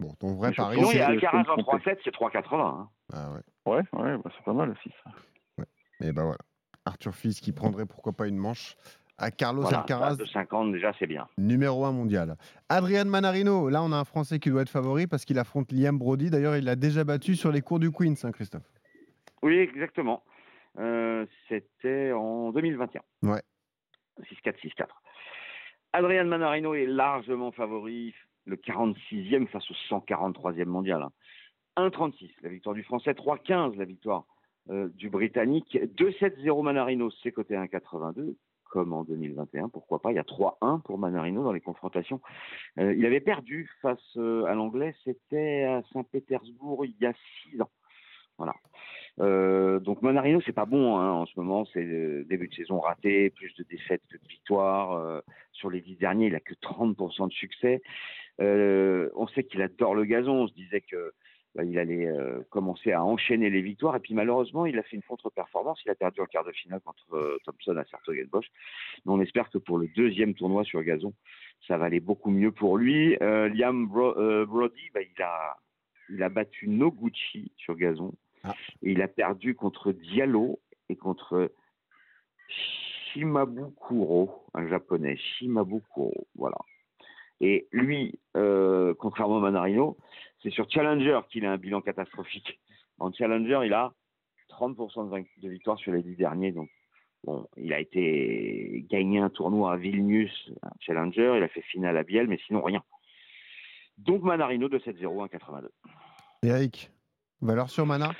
Bon, 0.00 0.14
ton 0.14 0.34
vrai 0.34 0.48
Mais 0.50 0.54
pari, 0.56 0.76
Sinon, 0.76 0.90
il 0.90 0.94
y 0.94 0.98
c'est. 0.98 1.02
a 1.02 1.14
je 1.14 1.20
peux 1.20 1.26
Alcaraz 1.26 1.42
me 1.56 1.60
en 1.60 1.62
tromper. 1.62 1.90
3-7, 1.92 1.98
c'est 2.04 2.14
3,80. 2.14 2.54
hein. 2.54 2.88
Ah 3.12 3.30
ouais. 3.32 3.40
Ouais, 3.66 3.82
ouais, 3.92 4.16
bah, 4.18 4.30
c'est 4.36 4.44
pas 4.44 4.52
mal 4.54 4.70
aussi 4.70 4.90
ça. 5.04 5.10
Et 6.02 6.12
ben 6.12 6.22
voilà. 6.24 6.38
Arthur 6.86 7.14
Fils 7.14 7.40
qui 7.40 7.52
prendrait 7.52 7.84
pourquoi 7.84 8.12
pas 8.14 8.26
une 8.26 8.38
manche 8.38 8.74
à 9.18 9.30
Carlos 9.30 9.60
Voilà, 9.62 9.80
Alcaraz, 9.80 10.12
à 10.12 10.14
2,50 10.14 10.72
déjà, 10.72 10.94
c'est 10.98 11.06
bien. 11.06 11.28
numéro 11.36 11.84
1 11.84 11.92
mondial. 11.92 12.36
Adrian 12.70 13.04
Manarino, 13.04 13.68
là 13.68 13.82
on 13.82 13.92
a 13.92 13.96
un 13.96 14.04
Français 14.06 14.38
qui 14.38 14.48
doit 14.48 14.62
être 14.62 14.70
favori 14.70 15.06
parce 15.06 15.26
qu'il 15.26 15.38
affronte 15.38 15.70
Liam 15.72 15.98
Brody. 15.98 16.30
D'ailleurs, 16.30 16.56
il 16.56 16.64
l'a 16.64 16.76
déjà 16.76 17.04
battu 17.04 17.36
sur 17.36 17.52
les 17.52 17.60
cours 17.60 17.78
du 17.80 17.90
Queens, 17.92 18.14
hein, 18.24 18.32
Christophe. 18.32 18.62
Oui, 19.42 19.58
exactement. 19.58 20.22
Euh, 20.78 21.26
C'était 21.50 22.12
en 22.12 22.50
2021. 22.52 23.02
Ouais. 23.24 23.42
6-4, 24.22 24.54
6-4. 24.62 24.86
Adrian 25.92 26.24
Manarino 26.24 26.72
est 26.74 26.86
largement 26.86 27.52
favori, 27.52 28.14
le 28.46 28.56
46e 28.56 29.46
face 29.48 29.70
au 29.70 29.74
143e 29.88 30.64
mondial. 30.66 31.02
hein. 31.02 31.12
1-36, 31.76 32.30
la 32.42 32.48
victoire 32.48 32.74
du 32.74 32.82
Français. 32.82 33.12
3-15, 33.12 33.76
la 33.76 33.84
victoire 33.84 34.24
euh, 34.70 34.88
du 34.94 35.10
Britannique. 35.10 35.78
2-7-0 35.96 36.62
Manarino, 36.62 37.10
c'est 37.22 37.32
côté 37.32 37.54
1-82, 37.54 38.34
comme 38.64 38.92
en 38.92 39.04
2021. 39.04 39.68
Pourquoi 39.68 40.00
pas 40.00 40.12
Il 40.12 40.16
y 40.16 40.18
a 40.18 40.22
3-1 40.22 40.82
pour 40.82 40.98
Manarino 40.98 41.42
dans 41.42 41.52
les 41.52 41.60
confrontations. 41.60 42.20
Euh, 42.78 42.94
il 42.94 43.04
avait 43.06 43.20
perdu 43.20 43.70
face 43.82 43.98
euh, 44.16 44.44
à 44.44 44.54
l'Anglais, 44.54 44.94
c'était 45.04 45.64
à 45.64 45.82
Saint-Pétersbourg 45.92 46.84
il 46.84 46.94
y 47.00 47.06
a 47.06 47.14
6 47.50 47.62
ans. 47.62 47.70
Voilà. 48.38 48.54
Donc 49.80 50.00
Manarino, 50.00 50.40
c'est 50.40 50.54
pas 50.54 50.64
bon 50.64 50.96
hein, 50.98 51.10
en 51.12 51.26
ce 51.26 51.32
moment. 51.36 51.66
C'est 51.74 51.84
début 52.24 52.48
de 52.48 52.54
saison 52.54 52.80
raté, 52.80 53.28
plus 53.28 53.54
de 53.56 53.64
défaites 53.64 54.00
que 54.08 54.16
de 54.16 54.26
victoires. 54.26 55.22
Sur 55.52 55.68
les 55.68 55.82
dix 55.82 55.96
derniers, 55.96 56.28
il 56.28 56.34
a 56.34 56.40
que 56.40 56.54
30% 56.54 57.28
de 57.28 57.32
succès. 57.32 57.82
Euh, 58.40 59.10
on 59.14 59.26
sait 59.28 59.44
qu'il 59.44 59.62
adore 59.62 59.94
le 59.94 60.04
gazon. 60.04 60.32
On 60.32 60.48
se 60.48 60.54
disait 60.54 60.80
que 60.80 61.12
bah, 61.54 61.64
il 61.64 61.78
allait 61.78 62.06
euh, 62.06 62.40
commencer 62.50 62.92
à 62.92 63.04
enchaîner 63.04 63.50
les 63.50 63.60
victoires. 63.60 63.96
Et 63.96 64.00
puis 64.00 64.14
malheureusement, 64.14 64.66
il 64.66 64.78
a 64.78 64.82
fait 64.82 64.96
une 64.96 65.02
contre-performance. 65.02 65.80
Il 65.84 65.90
a 65.90 65.94
perdu 65.94 66.20
en 66.20 66.26
quart 66.26 66.44
de 66.44 66.52
finale 66.52 66.80
contre 66.80 67.14
euh, 67.14 67.38
Thompson 67.44 67.76
à 67.76 67.84
Sertogenbosch. 67.84 68.46
Mais 69.04 69.12
on 69.12 69.20
espère 69.20 69.50
que 69.50 69.58
pour 69.58 69.78
le 69.78 69.88
deuxième 69.88 70.34
tournoi 70.34 70.64
sur 70.64 70.82
gazon, 70.82 71.12
ça 71.66 71.76
va 71.76 71.86
aller 71.86 72.00
beaucoup 72.00 72.30
mieux 72.30 72.52
pour 72.52 72.78
lui. 72.78 73.16
Liam 73.20 73.86
Bro- 73.86 74.46
Brody, 74.46 74.90
bah, 74.94 75.00
il 75.02 75.22
a 75.22 75.56
il 76.12 76.22
a 76.22 76.28
battu 76.28 76.66
Noguchi 76.68 77.52
sur 77.56 77.76
gazon. 77.76 78.12
Ah. 78.42 78.54
Et 78.82 78.92
il 78.92 79.02
a 79.02 79.08
perdu 79.08 79.54
contre 79.54 79.92
Diallo 79.92 80.58
et 80.88 80.96
contre 80.96 81.52
Shimabukuro, 83.12 84.46
un 84.54 84.68
japonais. 84.68 85.16
Shimabukuro, 85.16 86.26
voilà. 86.34 86.56
Et 87.40 87.66
lui, 87.72 88.18
euh, 88.36 88.94
contrairement 88.98 89.38
à 89.38 89.40
Manarino, 89.40 89.96
c'est 90.42 90.50
sur 90.50 90.70
Challenger 90.70 91.20
qu'il 91.30 91.46
a 91.46 91.52
un 91.52 91.56
bilan 91.56 91.80
catastrophique. 91.80 92.60
En 92.98 93.12
Challenger, 93.12 93.60
il 93.64 93.72
a 93.72 93.92
30% 94.50 95.06
de, 95.06 95.10
vain- 95.10 95.22
de 95.42 95.48
victoire 95.48 95.78
sur 95.78 95.92
les 95.92 96.02
10 96.02 96.16
derniers. 96.16 96.52
Donc, 96.52 96.68
bon, 97.24 97.46
il 97.56 97.72
a 97.72 97.80
été 97.80 98.84
gagné 98.90 99.20
un 99.20 99.30
tournoi 99.30 99.72
à 99.72 99.76
Vilnius, 99.76 100.50
un 100.62 100.70
Challenger. 100.80 101.34
Il 101.36 101.42
a 101.42 101.48
fait 101.48 101.62
finale 101.62 101.96
à 101.96 102.02
Biel, 102.02 102.28
mais 102.28 102.38
sinon 102.46 102.62
rien. 102.62 102.82
Donc 103.98 104.22
Manarino 104.22 104.68
de 104.68 104.78
7-0, 104.78 105.28
1,82. 105.28 105.68
Eric, 106.42 106.90
valeur 107.42 107.68
sur 107.70 107.84
Mana? 107.86 108.12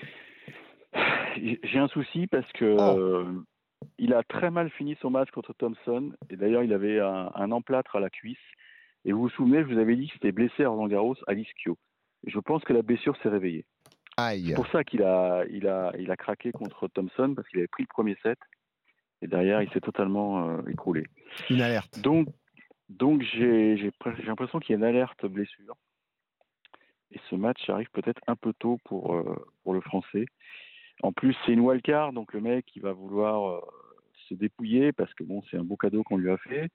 J'ai 1.36 1.78
un 1.78 1.88
souci 1.88 2.26
parce 2.26 2.50
que 2.52 2.76
Oh. 2.78 2.98
euh, 2.98 3.42
il 3.98 4.12
a 4.12 4.22
très 4.22 4.50
mal 4.50 4.68
fini 4.70 4.96
son 5.00 5.10
match 5.10 5.30
contre 5.30 5.52
Thompson. 5.54 6.12
Et 6.28 6.36
d'ailleurs, 6.36 6.62
il 6.62 6.72
avait 6.72 7.00
un, 7.00 7.30
un 7.34 7.50
emplâtre 7.50 7.96
à 7.96 8.00
la 8.00 8.10
cuisse. 8.10 8.36
Et 9.04 9.12
vous 9.12 9.22
vous 9.22 9.30
souvenez, 9.30 9.60
je 9.60 9.72
vous 9.72 9.78
avais 9.78 9.96
dit 9.96 10.08
que 10.08 10.14
c'était 10.14 10.32
blessé 10.32 10.64
à 10.64 10.68
Roland 10.68 10.88
Garros 10.88 11.16
à 11.26 11.34
l'ischio. 11.34 11.78
Je 12.26 12.38
pense 12.38 12.62
que 12.64 12.72
la 12.72 12.82
blessure 12.82 13.16
s'est 13.22 13.28
réveillée. 13.28 13.64
C'est 14.18 14.54
pour 14.54 14.66
ça 14.68 14.84
qu'il 14.84 15.02
a, 15.02 15.44
il 15.50 15.66
a, 15.66 15.92
il 15.98 16.10
a 16.10 16.16
craqué 16.16 16.52
contre 16.52 16.88
Thompson 16.88 17.32
parce 17.34 17.48
qu'il 17.48 17.58
avait 17.58 17.68
pris 17.68 17.84
le 17.84 17.88
premier 17.88 18.16
set. 18.22 18.38
Et 19.22 19.26
derrière, 19.26 19.62
il 19.62 19.70
s'est 19.70 19.80
totalement 19.80 20.48
euh, 20.48 20.62
écroulé. 20.68 21.04
Une 21.48 21.62
alerte. 21.62 22.00
Donc, 22.00 22.28
donc 22.88 23.22
j'ai 23.22 23.76
j'ai 23.76 23.90
j'ai 24.18 24.26
l'impression 24.26 24.58
qu'il 24.58 24.72
y 24.72 24.74
a 24.74 24.78
une 24.78 24.84
alerte 24.84 25.24
blessure. 25.26 25.76
Et 27.12 27.20
ce 27.28 27.34
match 27.34 27.68
arrive 27.68 27.90
peut-être 27.92 28.20
un 28.26 28.36
peu 28.36 28.52
tôt 28.58 28.78
pour, 28.84 29.14
euh, 29.14 29.36
pour 29.62 29.74
le 29.74 29.80
Français. 29.80 30.26
En 31.02 31.12
plus, 31.12 31.34
c'est 31.44 31.52
une 31.52 31.60
wildcard, 31.60 32.12
donc 32.12 32.32
le 32.34 32.40
mec, 32.40 32.66
il 32.76 32.82
va 32.82 32.92
vouloir 32.92 33.62
se 34.30 34.34
dépouiller 34.40 34.92
parce 34.92 35.12
que 35.14 35.24
bon, 35.24 35.42
c'est 35.50 35.56
un 35.58 35.64
beau 35.64 35.76
cadeau 35.76 36.02
qu'on 36.02 36.16
lui 36.16 36.30
a 36.30 36.36
fait. 36.38 36.68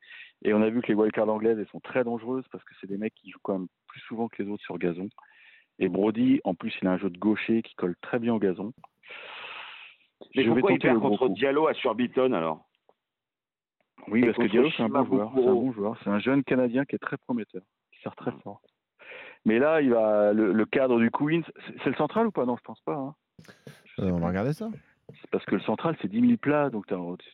Et 0.44 0.54
on 0.54 0.62
a 0.62 0.70
vu 0.70 0.82
que 0.82 0.88
les 0.88 0.94
wildcards 0.94 1.30
anglaises, 1.30 1.58
elles 1.60 1.68
sont 1.70 1.80
très 1.80 2.04
dangereuses 2.04 2.46
parce 2.52 2.64
que 2.64 2.74
c'est 2.80 2.88
des 2.88 2.98
mecs 2.98 3.16
qui 3.16 3.32
jouent 3.32 3.40
quand 3.42 3.58
même 3.60 3.68
plus 3.88 4.02
souvent 4.02 4.28
que 4.28 4.42
les 4.44 4.50
autres 4.50 4.64
sur 4.64 4.78
gazon. 4.78 5.10
Et 5.80 5.90
Brody, 5.90 6.40
en 6.44 6.54
plus, 6.56 6.74
il 6.82 6.88
a 6.88 6.92
un 6.92 6.98
jeu 6.98 7.10
de 7.10 7.18
gaucher 7.18 7.62
qui 7.62 7.76
colle 7.76 7.96
très 8.02 8.20
bien 8.20 8.34
au 8.34 8.40
gazon. 8.40 8.72
Mais 10.36 10.44
Je 10.44 10.50
vais 10.50 10.56
pourquoi 10.62 10.72
il 10.72 10.80
tenter 10.80 10.88
perd 10.90 11.02
contre 11.02 11.28
coup. 11.28 11.34
Diallo 11.34 11.68
à 11.68 11.74
Surbiton 11.74 12.32
alors? 12.34 12.66
Oui, 14.08 14.22
Et 14.22 14.26
parce 14.26 14.38
que 14.38 14.44
Diallo, 14.48 14.70
c'est 14.72 14.84
un 14.84 14.90
bon 14.90 15.04
joueur. 15.06 15.32
C'est 15.36 15.42
un 15.48 15.54
bon 15.54 15.72
joueur. 15.74 15.98
C'est 16.04 16.10
un 16.10 16.20
jeune 16.20 16.44
Canadien 16.44 16.86
qui 16.86 16.96
est 16.96 17.00
très 17.00 17.18
prometteur, 17.18 17.62
qui 17.92 18.00
sert 18.02 18.16
très 18.16 18.32
fort. 18.44 18.62
Mais 19.46 19.60
là, 19.60 19.82
il 19.82 19.92
va 19.92 20.32
le, 20.34 20.52
le 20.54 20.66
cadre 20.66 21.00
du 21.00 21.12
Queens, 21.12 21.42
c'est 21.68 21.76
c'est 21.84 21.90
le 21.90 21.96
central 21.96 22.28
ou 22.28 22.32
pas? 22.32 22.46
Non, 22.46 22.56
je 22.58 22.62
pense 22.64 22.82
pas. 22.82 22.96
hein. 22.96 23.16
Je 23.86 24.02
Euh, 24.04 24.12
on 24.12 24.20
va 24.20 24.28
regarder 24.30 24.54
ça. 24.54 24.70
Parce 25.32 25.46
que 25.46 25.56
le 25.56 25.62
central, 25.62 25.96
c'est 26.02 26.08
10 26.08 26.22
000 26.22 26.38
plats, 26.38 26.70
donc 26.70 26.86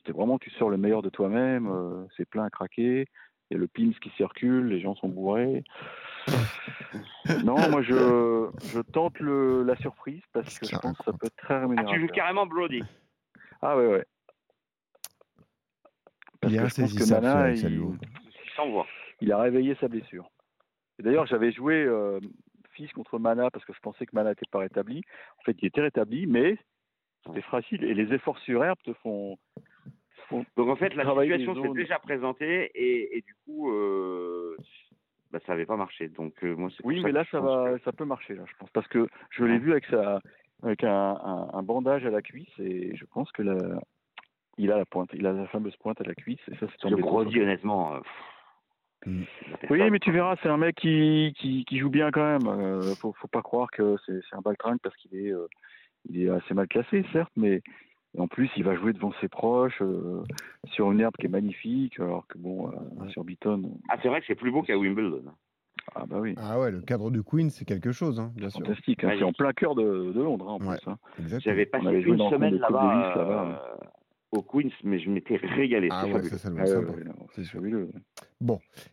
c'est 0.06 0.12
vraiment 0.12 0.38
tu 0.40 0.50
sors 0.52 0.70
le 0.70 0.78
meilleur 0.78 1.02
de 1.02 1.10
toi-même. 1.10 1.68
euh, 1.68 2.06
c'est 2.18 2.26
plein 2.26 2.44
à 2.46 2.50
craquer. 2.50 3.06
Il 3.50 3.56
y 3.56 3.58
a 3.58 3.60
le 3.60 3.68
pins 3.68 3.92
qui 4.02 4.10
circule, 4.12 4.68
les 4.68 4.80
gens 4.80 4.96
sont 4.96 5.10
bourrés. 5.10 5.64
non, 7.44 7.58
moi 7.70 7.82
je, 7.82 8.50
je 8.74 8.80
tente 8.82 9.20
le, 9.20 9.64
la 9.64 9.76
surprise 9.76 10.22
parce 10.32 10.58
que 10.58 10.68
je 10.68 10.78
pense 10.78 10.98
que 10.98 11.04
ça 11.04 11.12
peut 11.12 11.28
être 11.28 11.36
très 11.36 11.56
Ah, 11.56 11.60
rémunérateur. 11.62 11.94
tu 11.94 12.00
joues 12.02 12.08
carrément 12.08 12.46
Brody. 12.46 12.82
Ah 13.62 13.76
ouais, 13.78 13.88
ouais. 13.88 14.06
Parce 16.40 16.54
Il 16.54 16.60
que 16.62 16.68
je 16.70 16.82
pense 16.82 16.94
que 16.94 17.04
il, 17.04 18.72
voir. 18.72 18.88
il 19.20 19.32
a 19.32 19.38
réveillé 19.40 19.76
sa 19.82 19.88
blessure. 19.88 20.30
Et 21.00 21.04
d'ailleurs, 21.04 21.26
j'avais 21.28 21.52
joué 21.52 21.84
euh, 21.84 22.20
Fils 22.72 22.92
contre 22.94 23.20
Mana 23.20 23.52
parce 23.52 23.66
que 23.66 23.74
je 23.74 23.80
pensais 23.80 24.06
que 24.06 24.16
Mana 24.16 24.30
n'était 24.30 24.48
pas 24.50 24.60
rétabli. 24.60 25.02
En 25.40 25.44
fait, 25.44 25.56
il 25.62 25.66
était 25.68 25.82
rétabli, 25.82 26.26
mais 26.26 26.58
c'était 27.25 27.42
fragile. 27.42 27.84
Et 27.84 27.94
les 27.94 28.13
efforts 28.13 28.38
sur 28.40 28.63
herbe 28.63 28.80
te 28.84 28.94
font. 28.94 29.38
font- 30.30 30.46
Donc 30.58 30.70
en 30.70 30.75
fait, 30.75 30.94
la 30.96 31.04
situation 31.06 31.56
s'est 31.62 31.74
déjà 31.74 32.00
présentée 32.00 32.72
et, 32.75 33.18
et 33.18 33.22
du 33.22 33.36
coup, 33.46 33.72
euh, 33.72 34.56
bah, 35.32 35.40
ça 35.46 35.54
n'avait 35.54 35.66
pas 35.66 35.78
marché. 35.78 36.08
Donc 36.10 36.34
euh, 36.44 36.56
moi, 36.56 36.70
Oui, 36.84 37.01
mais 37.04 37.12
là, 37.12 37.24
je 37.24 37.30
ça 37.32 37.40
va, 37.42 37.74
que- 37.78 37.84
ça 37.84 37.92
peut 37.92 38.06
marcher 38.06 38.36
là, 38.36 38.44
je 38.48 38.54
pense, 38.58 38.70
parce 38.72 38.88
que 38.88 39.08
je 39.32 39.44
l'ai 39.44 39.54
Ouais. 39.54 39.60
vu 39.60 39.72
avec 39.72 39.86
sa, 39.86 40.20
avec 40.63 40.84
un, 40.84 40.90
un- 41.24 41.50
un 41.54 41.63
bandage 41.63 42.06
à 42.06 42.10
la 42.10 42.22
cuisse 42.22 42.51
et 42.60 42.96
je 42.96 43.06
pense 43.06 43.32
que 43.32 43.42
la- 43.42 43.80
il 44.58 44.72
a 44.72 44.78
la 44.78 44.86
pointe, 44.86 45.10
il 45.13 45.25
a 45.25 45.34
la 45.34 45.48
fameuse 45.48 45.75
pointe 45.78 46.00
à 46.01 46.04
la 46.04 46.13
cuisse 46.13 46.42
et 46.50 46.56
ça 46.58 46.68
c'est 46.68 46.84
Le 46.86 46.90
tombé. 46.92 47.01
gros 47.01 47.22
trop. 47.24 47.32
dit 47.32 47.42
honnêtement. 47.42 47.96
euh, 47.96 48.00
Mm. 49.08 49.24
Oui, 49.72 49.90
mais 49.90 49.98
tu 49.98 50.12
verras, 50.12 50.36
c'est 50.44 50.48
un 50.50 50.58
mec 50.58 50.75
qui, 50.75 51.34
qui, 51.40 51.66
qui 51.66 51.80
joue 51.80 51.90
bien 51.90 52.12
quand 52.12 52.22
même. 52.24 52.46
Euh, 52.46 52.94
faut, 52.98 53.13
faut 53.13 53.28
pas 53.28 53.42
croire 53.42 53.72
que 53.72 53.96
c'est 54.06 54.20
c'est 54.30 54.36
un 54.36 54.42
baltringue 54.42 54.78
parce 54.84 54.96
qu'il 54.98 55.16
est, 55.16 55.32
euh, 55.34 55.48
il 56.10 56.22
est 56.24 56.29
assez 56.29 56.53
mal 56.53 56.67
classé, 56.67 57.03
certes, 57.12 57.31
mais 57.36 57.62
en 58.17 58.27
plus 58.27 58.50
il 58.58 58.63
va 58.63 58.75
jouer 58.75 58.93
devant 58.93 59.13
ses 59.22 59.27
proches 59.29 59.81
euh, 59.81 60.24
sur 60.65 60.91
une 60.91 61.00
herbe 61.00 61.15
qui 61.20 61.25
est 61.27 61.29
magnifique, 61.29 62.00
alors 62.00 62.27
que 62.27 62.38
bon, 62.38 62.70
euh, 62.70 63.08
sur 63.10 63.24
Beaton, 63.24 63.79
Ah, 63.89 63.98
c'est 64.01 64.10
vrai 64.10 64.20
que 64.22 64.27
c'est 64.27 64.36
plus 64.36 64.51
beau 64.51 64.62
qu'à 64.63 64.77
Wimbledon. 64.77 65.24
ah 65.96 66.05
bah 66.05 66.17
oui, 66.20 66.36
Ah 66.38 66.60
ouais, 66.60 66.72
le 66.72 66.81
cadre 66.81 67.10
du 67.12 67.24
Queen, 67.24 67.50
c'est 67.50 67.65
quelque 67.65 67.91
chose, 67.91 68.20
hein, 68.20 68.31
bien 68.36 68.50
sûr. 68.50 68.60
fantastique. 68.65 69.03
hein. 69.03 69.13
C'est 69.17 69.24
en 69.24 69.34
plein 69.34 69.53
cœur 69.53 69.75
de, 69.75 70.12
de 70.13 70.22
Londres 70.22 70.48
hein, 70.50 70.53
en 70.63 70.67
Ouais. 70.67 70.77
plus. 70.77 70.88
hein. 70.91 70.98
J'avais 71.39 71.65
passé 71.65 71.86
une 72.01 72.17
semaine 72.29 72.55
là-bas, 72.58 73.17
euh, 73.17 73.55
au 74.32 74.42
Queens, 74.42 74.70
mais 74.84 75.00
je 75.00 75.10
m'étais 75.10 75.36
régalé. 75.38 75.90
Ah 75.92 76.06
ouais, 76.06 76.12
fabuleux. 76.14 76.30
ça, 76.30 76.38
ça 76.38 76.50
Ah 76.58 76.66
sympa. 76.66 76.92
non, 77.06 77.14
c'est 77.36 77.42
c'est 77.42 77.44
sûr. 77.50 77.60
fabuleux. 77.60 77.90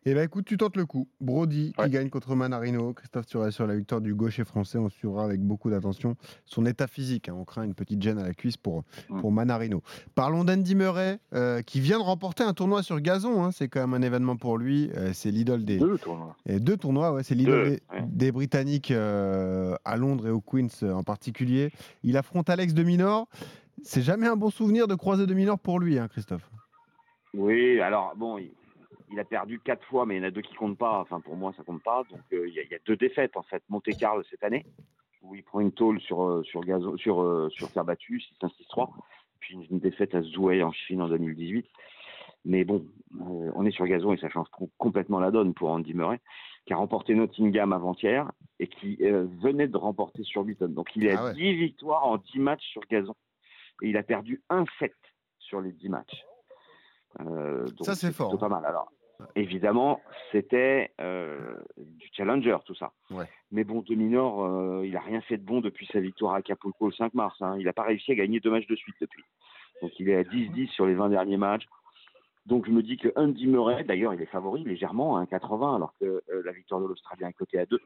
Eh 0.04 0.12
ben 0.14 0.23
écoute, 0.25 0.45
tu 0.45 0.57
tentes 0.59 0.76
le 0.76 0.85
coup. 0.85 1.09
Brody 1.23 1.73
qui 1.83 1.88
gagne 1.90 2.11
contre 2.11 2.35
Manarino. 2.35 2.92
Christophe, 2.92 3.25
tu 3.26 3.38
restes 3.38 3.57
sur 3.57 3.66
la 3.66 3.76
victoire 3.76 4.00
du 4.02 4.14
gaucher 4.14 4.45
français. 4.45 4.76
On 4.78 4.90
suivra 4.90 5.25
avec 5.25 5.40
beaucoup 5.40 5.71
d'attention 5.71 6.16
son 6.45 6.66
état 6.66 6.87
physique. 6.87 7.28
hein. 7.30 7.35
On 7.38 7.45
craint 7.45 7.62
une 7.62 7.75
petite 7.75 8.02
gêne 8.02 8.18
à 8.18 8.25
la 8.25 8.35
cuisse 8.35 8.59
pour, 8.59 8.85
pour 9.21 9.33
Manarino. 9.33 9.83
Parlons 10.14 10.45
d'Andy 10.45 10.75
Murray 10.75 11.18
euh, 11.35 11.62
qui 11.62 11.80
vient 11.80 11.99
de 11.99 12.02
remporter 12.04 12.42
un 12.45 12.52
tournoi 12.52 12.83
sur 12.83 13.00
gazon. 13.00 13.42
hein. 13.45 13.50
C'est 13.52 13.68
quand 13.68 13.80
même 13.80 13.95
un 13.95 14.04
événement 14.04 14.37
pour 14.37 14.59
lui. 14.59 14.90
Euh, 14.97 15.12
c'est 15.14 15.30
l'idole 15.30 15.64
des. 15.64 15.78
Deux 15.78 15.97
tournois. 15.99 16.37
Et 16.47 16.61
deux 16.61 16.76
tournois, 16.76 17.12
ouais, 17.14 17.23
c'est 17.23 17.35
l'idole 17.35 17.71
des, 17.71 17.80
des 18.07 18.33
Britanniques 18.33 18.90
euh, 18.90 19.75
à 19.87 19.97
Londres 19.97 20.26
et 20.26 20.30
au 20.30 20.40
Queens 20.42 20.68
euh, 20.83 20.92
en 20.92 21.04
particulier. 21.04 21.71
Il 22.02 22.16
affronte 22.18 22.50
Alex 22.50 22.75
de 22.75 22.83
Minor. 22.83 23.28
C'est 23.82 24.02
jamais 24.02 24.26
un 24.26 24.37
bon 24.37 24.50
souvenir 24.50 24.87
de 24.88 24.94
croiser 24.94 25.26
de 25.26 25.35
Minor 25.35 25.58
pour 25.58 25.78
lui, 25.80 25.99
hein, 25.99 26.08
Christophe. 26.08 26.49
Oui, 27.35 27.80
alors 27.80 28.14
bon, 28.16 28.38
il, 28.38 28.50
il 29.12 29.18
a 29.20 29.25
perdu 29.25 29.61
quatre 29.61 29.85
fois, 29.87 30.06
mais 30.06 30.16
il 30.16 30.18
y 30.18 30.25
en 30.25 30.28
a 30.28 30.30
deux 30.30 30.40
qui 30.42 30.54
comptent 30.54 30.78
pas. 30.78 31.00
Enfin, 31.00 31.20
pour 31.20 31.37
moi, 31.37 31.52
ça 31.56 31.62
compte 31.62 31.82
pas. 31.82 32.02
Donc, 32.11 32.20
euh, 32.32 32.49
il 32.49 32.54
y, 32.54 32.58
a- 32.61 32.62
il 32.62 32.70
y 32.70 32.75
a 32.75 32.78
deux 32.87 32.97
défaites 32.97 33.37
en 33.37 33.42
fait. 33.42 33.62
Monte 33.68 33.88
Carlo 33.99 34.23
cette 34.30 34.42
année, 34.44 34.66
où 35.23 35.35
il 35.35 35.42
prend 35.42 35.61
une 35.61 35.73
tôle 35.73 36.00
sur 36.00 36.23
euh, 36.23 36.42
sur 36.44 36.62
sur 36.99 37.20
euh, 37.23 37.49
sur 37.50 37.70
terre 37.70 37.85
battue, 37.85 38.23
6-1-6-3. 38.42 38.90
Puis 39.40 39.54
une, 39.54 39.66
une 39.70 39.78
défaite 39.78 40.14
à 40.14 40.23
Zouhai 40.23 40.62
en 40.62 40.73
Chine 40.73 41.02
en 41.02 41.08
2018. 41.08 41.66
Mais 42.44 42.64
bon, 42.64 42.87
euh, 43.20 43.50
on 43.54 43.66
est 43.66 43.70
sur 43.70 43.87
gazon 43.87 44.12
et 44.14 44.18
ça 44.18 44.28
change 44.30 44.49
com- 44.50 44.68
complètement 44.78 45.20
la 45.20 45.30
donne 45.30 45.52
pour 45.54 45.70
Andy 45.70 45.92
Murray, 45.92 46.20
qui 46.66 46.73
a 46.73 46.76
remporté 46.76 47.14
Nottingham 47.14 47.73
avant-hier 47.73 48.30
et 48.58 48.68
qui 48.68 48.97
euh, 49.02 49.26
venait 49.42 49.68
de 49.68 49.76
remporter 49.76 50.23
sur 50.23 50.44
Beaton. 50.44 50.68
Donc, 50.68 50.88
il 50.97 51.08
a 51.11 51.16
Ah 51.20 51.25
ouais. 51.26 51.35
10 51.35 51.54
victoires 51.54 52.04
en 52.06 52.16
10 52.16 52.38
matchs 52.38 52.64
sur 52.70 52.80
gazon 52.90 53.14
et 53.82 53.88
il 53.88 53.97
a 53.97 54.02
perdu 54.02 54.42
un 54.50 54.64
set 54.78 54.94
sur 55.38 55.61
les 55.61 55.73
10 55.73 55.88
matchs. 55.88 56.25
Euh, 57.20 57.64
donc 57.66 57.87
Ça, 57.87 57.94
c'est 57.94 58.12
fort, 58.12 58.32
hein. 58.35 58.37
pas 58.37 58.49
mal. 58.49 58.64
Alors, 58.66 58.92
évidemment, 59.35 60.00
c'était 60.32 60.92
euh, 61.00 61.56
du 61.76 62.08
challenger, 62.12 62.56
tout 62.64 62.75
ça. 62.75 62.92
Ouais. 63.11 63.25
Mais 63.50 63.64
bon, 63.64 63.82
de 63.82 63.94
Minor, 63.94 64.44
euh, 64.44 64.87
il 64.87 64.97
a 64.97 65.00
rien 65.00 65.20
fait 65.23 65.37
de 65.38 65.44
bon 65.44 65.61
depuis 65.61 65.87
sa 65.92 66.00
victoire 66.00 66.35
à 66.35 66.38
Acapulco 66.38 66.87
le 66.87 66.92
5 66.92 67.14
mars. 67.14 67.37
hein. 67.40 67.56
Il 67.58 67.64
n'a 67.64 67.73
pas 67.73 67.82
réussi 67.85 68.12
à 68.12 68.14
gagner 68.14 68.40
deux 68.40 68.50
matchs 68.50 68.66
de 68.66 68.76
suite 68.76 68.97
depuis. 69.00 69.25
Donc, 69.82 69.92
il 69.99 70.08
est 70.08 70.16
à 70.16 70.23
10-10 70.23 70.68
sur 70.68 70.87
les 70.87 70.94
20 70.94 71.08
derniers 71.11 71.37
matchs. 71.37 71.66
Donc, 72.49 72.67
je 72.67 72.71
me 72.73 72.83
dis 72.83 72.97
que 72.97 73.09
Andy 73.14 73.47
Murray, 73.47 73.85
d'ailleurs, 73.85 74.14
il 74.14 74.23
est 74.23 74.26
favori 74.26 74.64
légèrement 74.64 75.19
à 75.19 75.25
1,80, 75.25 75.76
alors 75.76 75.93
que 76.00 76.07
euh, 76.07 76.43
la 76.47 76.52
victoire 76.52 76.81
de 76.81 76.87
l'Australien 76.87 77.28
est 77.28 77.35
cotée 77.35 77.59
à 77.59 77.67
2. 77.67 77.78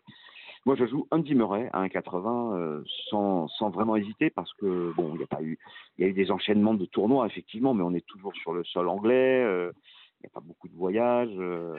Moi, 0.66 0.76
je 0.76 0.86
joue 0.86 1.08
Andy 1.10 1.34
Murray 1.34 1.68
à 1.72 1.84
1,80 1.84 2.54
euh, 2.56 2.84
sans, 3.10 3.48
sans 3.48 3.70
vraiment 3.70 3.96
hésiter 3.96 4.30
parce 4.30 4.52
que, 4.54 4.92
bon, 4.94 5.10
il 5.14 5.18
n'y 5.18 5.24
a 5.24 5.26
pas 5.26 5.42
eu, 5.42 5.58
il 5.98 6.02
y 6.02 6.04
a 6.06 6.10
eu 6.10 6.12
des 6.12 6.30
enchaînements 6.30 6.74
de 6.74 6.84
tournois, 6.84 7.26
effectivement, 7.26 7.74
mais 7.74 7.82
on 7.82 7.92
est 7.92 8.06
toujours 8.06 8.32
sur 8.36 8.52
le 8.52 8.62
sol 8.62 8.88
anglais. 8.88 9.42
euh, 9.42 9.72
il 10.20 10.26
n'y 10.26 10.30
a 10.30 10.32
pas 10.32 10.46
beaucoup 10.46 10.68
de 10.68 10.76
voyages. 10.76 11.36
euh, 11.38 11.74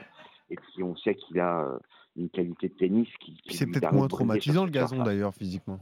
et 0.50 0.56
puis, 0.56 0.82
on 0.82 0.94
sait 0.96 1.14
qu'il 1.14 1.40
a 1.40 1.66
une 2.16 2.28
qualité 2.28 2.68
de 2.68 2.74
tennis 2.74 3.08
qui. 3.20 3.40
qui 3.48 3.56
c'est 3.56 3.64
peut-être 3.64 3.94
moins 3.94 4.08
traumatisant 4.08 4.66
le 4.66 4.70
gazon 4.70 5.02
d'ailleurs 5.02 5.34
physiquement. 5.34 5.78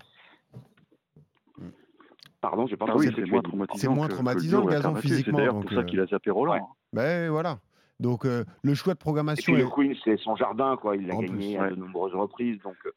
Pardon, 2.40 2.66
j'ai 2.66 2.76
pas 2.76 2.86
Ah 2.88 2.96
oui, 2.96 3.08
c'est 3.14 3.24
moins 3.28 3.42
traumatisant. 3.42 3.78
C'est 3.80 3.88
moins 3.88 4.06
que 4.08 4.14
traumatisant, 4.14 4.64
le 4.64 4.72
à 4.72 4.76
gazon, 4.76 4.94
physiquement, 4.96 5.32
C'est 5.38 5.44
d'ailleurs 5.44 5.60
pour 5.60 5.72
ça 5.72 5.84
qu'il 5.84 6.00
a 6.00 6.06
zappé 6.06 6.30
Roland. 6.30 6.54
Ouais. 6.54 6.60
Ben 6.92 7.30
voilà. 7.30 7.58
Donc 8.00 8.24
euh, 8.24 8.44
le 8.62 8.74
choix 8.74 8.94
de 8.94 8.98
Et 8.98 9.00
programmation. 9.00 9.52
puis 9.52 9.62
le 9.62 9.68
est- 9.68 9.70
Queen, 9.72 9.94
c'est 10.04 10.16
son 10.18 10.34
jardin, 10.36 10.76
quoi. 10.76 10.96
Il 10.96 11.06
l'a 11.06 11.14
En 11.14 11.20
gagné 11.20 11.54
plus, 11.54 11.56
à 11.56 11.62
ouais. 11.64 11.70
de 11.70 11.76
nombreuses 11.76 12.14
reprises. 12.14 12.60
Donc, 12.62 12.76
euh, 12.86 12.90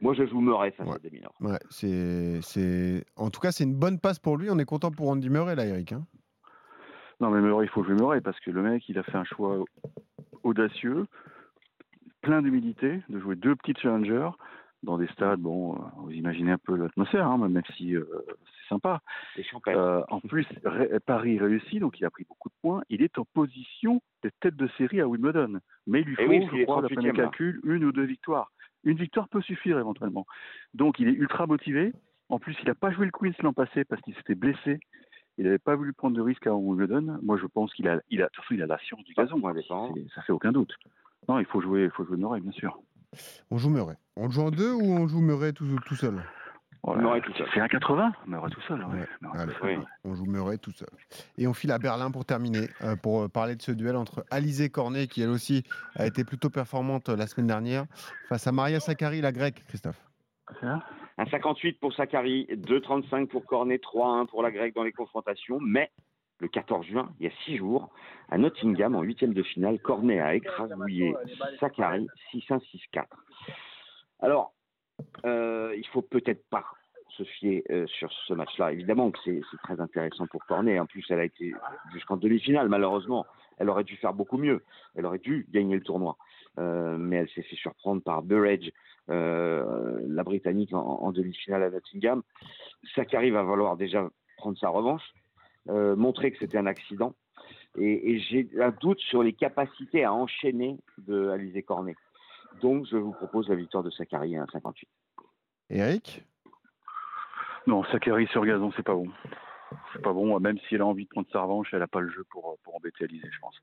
moi, 0.00 0.14
je 0.14 0.26
joue 0.26 0.40
Murray 0.40 0.72
face 0.72 0.86
Ouais. 0.86 0.94
à 0.94 0.98
Deminor. 0.98 1.32
Ouais, 1.40 1.58
c'est, 1.70 2.40
c'est... 2.42 3.04
En 3.16 3.30
tout 3.30 3.40
cas, 3.40 3.50
c'est 3.52 3.64
une 3.64 3.74
bonne 3.74 3.98
passe 3.98 4.18
pour 4.18 4.36
lui. 4.36 4.48
On 4.50 4.58
est 4.58 4.64
content 4.64 4.90
pour 4.90 5.08
Andy 5.08 5.30
Murray, 5.30 5.54
là, 5.56 5.64
Eric. 5.66 5.92
hein. 5.92 6.04
Non, 7.20 7.30
mais 7.30 7.40
Murray, 7.40 7.64
il 7.64 7.70
faut 7.70 7.82
jouer 7.82 7.94
Murray 7.94 8.20
parce 8.20 8.38
que 8.40 8.50
le 8.50 8.62
mec, 8.62 8.86
il 8.90 8.98
a 8.98 9.02
fait 9.02 9.16
un 9.16 9.24
choix 9.24 9.64
audacieux, 10.42 11.06
plein 12.22 12.42
d'humilité, 12.42 13.00
de 13.08 13.18
jouer 13.20 13.36
deux 13.36 13.56
petits 13.56 13.74
challengers 13.80 14.30
dans 14.82 14.98
des 14.98 15.06
stades. 15.08 15.40
Bon, 15.40 15.74
euh, 15.74 15.78
vous 15.98 16.10
imaginez 16.12 16.52
un 16.52 16.58
peu 16.58 16.76
l'atmosphère, 16.76 17.26
hein, 17.26 17.38
même 17.38 17.62
si 17.76 17.94
euh, 17.96 18.04
sympa. 18.68 19.00
C'est. 19.34 19.44
Euh, 19.68 20.02
en 20.08 20.20
plus, 20.20 20.46
Paris 21.06 21.38
réussit, 21.38 21.80
donc 21.80 21.98
il 22.00 22.04
a 22.04 22.10
pris 22.10 22.24
beaucoup 22.28 22.48
de 22.48 22.54
points. 22.62 22.82
Il 22.88 23.02
est 23.02 23.18
en 23.18 23.24
position 23.24 24.00
de 24.22 24.30
tête 24.40 24.56
de 24.56 24.68
série 24.78 25.00
à 25.00 25.08
Wimbledon. 25.08 25.60
Mais 25.86 26.00
il 26.00 26.06
lui 26.06 26.16
faut, 26.16 26.22
Eh 26.22 26.28
oui, 26.28 26.48
qu'il 26.48 26.60
je 26.60 26.64
crois, 26.64 26.82
d'après 26.82 26.96
mes 26.96 27.10
38e, 27.10 27.16
là. 27.16 27.22
calculs, 27.24 27.60
une 27.64 27.84
ou 27.84 27.92
deux 27.92 28.04
victoires. 28.04 28.52
Une 28.84 28.96
victoire 28.96 29.28
peut 29.28 29.42
suffire 29.42 29.78
éventuellement. 29.78 30.26
Donc 30.74 30.98
il 31.00 31.08
est 31.08 31.12
ultra 31.12 31.46
motivé. 31.46 31.92
En 32.28 32.38
plus, 32.38 32.56
il 32.62 32.66
n'a 32.66 32.74
pas 32.74 32.90
joué 32.90 33.06
le 33.06 33.12
Queens 33.12 33.32
l'an 33.42 33.52
passé 33.52 33.84
parce 33.84 34.00
qu'il 34.02 34.14
s'était 34.14 34.34
blessé. 34.34 34.80
Il 35.38 35.44
n'avait 35.44 35.58
pas 35.58 35.76
voulu 35.76 35.92
prendre 35.92 36.16
de 36.16 36.22
risque 36.22 36.46
à 36.46 36.54
Wimbledon. 36.54 37.18
Moi, 37.22 37.36
je 37.40 37.46
pense 37.46 37.72
qu'il 37.74 37.88
a, 37.88 38.00
il 38.10 38.22
a, 38.22 38.26
a 38.26 38.66
la 38.66 38.78
science 38.78 39.04
du 39.04 39.12
gazon. 39.14 39.38
Moi, 39.38 39.52
Ça 40.14 40.22
fait 40.22 40.32
aucun 40.32 40.50
doute. 40.52 40.74
Non, 41.28 41.38
il 41.38 41.44
faut 41.46 41.60
jouer, 41.60 41.84
il 41.84 41.90
faut 41.90 42.04
jouer 42.04 42.16
Murray, 42.16 42.40
bien 42.40 42.52
sûr. 42.52 42.80
On 43.50 43.58
joue 43.58 43.70
Murray. 43.70 43.96
On 44.16 44.26
le 44.26 44.30
joue 44.30 44.42
en 44.42 44.50
deux 44.50 44.72
ou 44.72 44.82
on 44.82 45.06
joue 45.08 45.20
Murray 45.20 45.52
tout, 45.52 45.66
tout 45.86 45.94
seul? 45.94 46.22
Voilà. 46.86 47.02
Murray 47.02 47.20
tout 47.20 47.32
seul. 47.34 47.46
C'est 47.52 47.60
un 47.60 47.68
80, 47.68 48.12
Murray 48.26 48.50
tout 48.50 48.60
seul. 48.62 48.80
ouais. 48.84 49.00
Ouais. 49.00 49.06
Murray 49.20 49.38
Allez, 49.40 49.52
tout 49.52 49.58
seul, 49.60 49.70
Oui. 49.70 49.76
ouais. 49.76 49.84
On 50.04 50.14
joue 50.14 50.24
Murray 50.26 50.58
tout 50.58 50.70
seul. 50.72 50.88
Et 51.36 51.46
on 51.46 51.52
file 51.52 51.72
à 51.72 51.78
Berlin 51.78 52.10
pour 52.10 52.24
terminer, 52.24 52.68
euh, 52.82 52.94
pour 52.96 53.22
euh, 53.22 53.28
parler 53.28 53.56
de 53.56 53.62
ce 53.62 53.72
duel 53.72 53.96
entre 53.96 54.24
Alizé 54.30 54.70
Cornet, 54.70 55.06
qui 55.08 55.20
elle 55.22 55.30
aussi 55.30 55.64
a 55.96 56.06
été 56.06 56.24
plutôt 56.24 56.48
performante 56.48 57.08
euh, 57.08 57.16
la 57.16 57.26
semaine 57.26 57.48
dernière, 57.48 57.84
face 58.28 58.46
à 58.46 58.52
Maria 58.52 58.78
Sakkari, 58.80 59.20
la 59.20 59.32
grecque, 59.32 59.64
Christophe. 59.68 60.00
Un 60.62 60.80
58 61.30 61.80
pour 61.80 61.92
Sakari, 61.92 62.46
2,35 62.52 63.26
pour 63.26 63.44
Cornet, 63.46 63.78
3-1 63.78 64.26
pour 64.28 64.42
la 64.44 64.52
Grecque 64.52 64.74
dans 64.76 64.84
les 64.84 64.92
confrontations. 64.92 65.58
Mais 65.60 65.90
le 66.38 66.46
14 66.46 66.86
juin, 66.86 67.08
il 67.18 67.24
y 67.26 67.28
a 67.28 67.32
six 67.44 67.56
jours, 67.56 67.90
à 68.30 68.38
Nottingham, 68.38 68.94
en 68.94 69.02
huitième 69.02 69.32
de 69.34 69.42
finale, 69.42 69.80
Cornet 69.80 70.20
a 70.20 70.34
écrasouillé 70.36 71.14
Sakari 71.58 72.06
6-1, 72.32 72.60
6-4. 72.92 73.06
Alors, 74.20 74.52
euh, 75.24 75.74
il 75.76 75.86
faut 75.88 76.02
peut-être 76.02 76.48
pas 76.48 76.64
se 77.16 77.24
fier 77.24 77.62
euh, 77.70 77.86
sur 77.86 78.12
ce 78.26 78.34
match-là. 78.34 78.72
Évidemment 78.72 79.10
que 79.10 79.18
c'est 79.24 79.40
très 79.62 79.80
intéressant 79.80 80.26
pour 80.26 80.44
Cornet. 80.44 80.78
En 80.78 80.86
plus, 80.86 81.04
elle 81.10 81.20
a 81.20 81.24
été 81.24 81.54
jusqu'en 81.92 82.16
demi-finale, 82.16 82.68
malheureusement. 82.68 83.26
Elle 83.58 83.70
aurait 83.70 83.84
dû 83.84 83.96
faire 83.96 84.12
beaucoup 84.12 84.36
mieux. 84.36 84.62
Elle 84.94 85.06
aurait 85.06 85.18
dû 85.18 85.46
gagner 85.50 85.74
le 85.74 85.82
tournoi. 85.82 86.16
Euh, 86.58 86.96
mais 86.98 87.16
elle 87.16 87.28
s'est 87.30 87.42
fait 87.42 87.56
surprendre 87.56 88.02
par 88.02 88.22
Burrage, 88.22 88.70
euh, 89.10 90.00
la 90.08 90.22
Britannique, 90.24 90.72
en, 90.72 91.12
demi-finale 91.12 91.62
à 91.62 91.70
Nottingham. 91.70 92.22
Sakari 92.94 93.30
va 93.30 93.44
falloir 93.44 93.76
déjà 93.76 94.08
prendre 94.36 94.58
sa 94.58 94.68
revanche, 94.68 95.02
montrer 95.66 96.32
que 96.32 96.38
c'était 96.38 96.58
un 96.58 96.66
accident. 96.66 97.14
Et, 97.78 98.12
et 98.12 98.18
j'ai 98.20 98.48
un 98.60 98.70
doute 98.70 99.00
sur 99.00 99.22
les 99.22 99.32
capacités 99.32 100.04
à 100.04 100.12
enchaîner 100.12 100.78
de 100.98 101.28
Alizé 101.28 101.62
Cornet. 101.62 101.94
Donc, 102.60 102.86
je 102.90 102.96
vous 102.96 103.12
propose 103.12 103.48
la 103.48 103.54
victoire 103.54 103.82
de 103.82 103.90
Sakari 103.90 104.36
à 104.36 104.44
1,58. 104.44 104.84
Eric? 105.70 106.24
Non, 107.66 107.84
Sakari 107.84 108.26
sur 108.28 108.44
gazon, 108.44 108.72
c'est 108.76 108.82
pas 108.84 108.94
bon. 108.94 109.08
C'est 109.92 110.02
pas 110.02 110.12
bon, 110.12 110.38
même 110.38 110.58
si 110.68 110.76
elle 110.76 110.82
a 110.82 110.86
envie 110.86 111.04
de 111.04 111.08
prendre 111.08 111.26
sa 111.32 111.42
revanche, 111.42 111.68
elle 111.72 111.80
n'a 111.80 111.88
pas 111.88 112.00
le 112.00 112.08
jeu 112.10 112.24
pour, 112.30 112.56
pour 112.62 112.76
embêter 112.76 113.04
Alizé, 113.04 113.28
je 113.30 113.38
pense. 113.40 113.56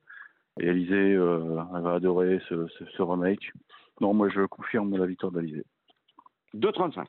Et 0.59 0.69
Alizé, 0.69 0.93
euh, 1.13 1.57
elle 1.75 1.81
va 1.81 1.93
adorer 1.93 2.39
ce, 2.49 2.67
ce, 2.67 2.85
ce 2.85 3.01
remake. 3.01 3.51
Non, 4.01 4.13
moi 4.13 4.27
je 4.29 4.41
confirme 4.45 4.95
la 4.97 5.05
victoire 5.05 5.31
d'Alizé. 5.31 5.63
2,35. 6.55 7.05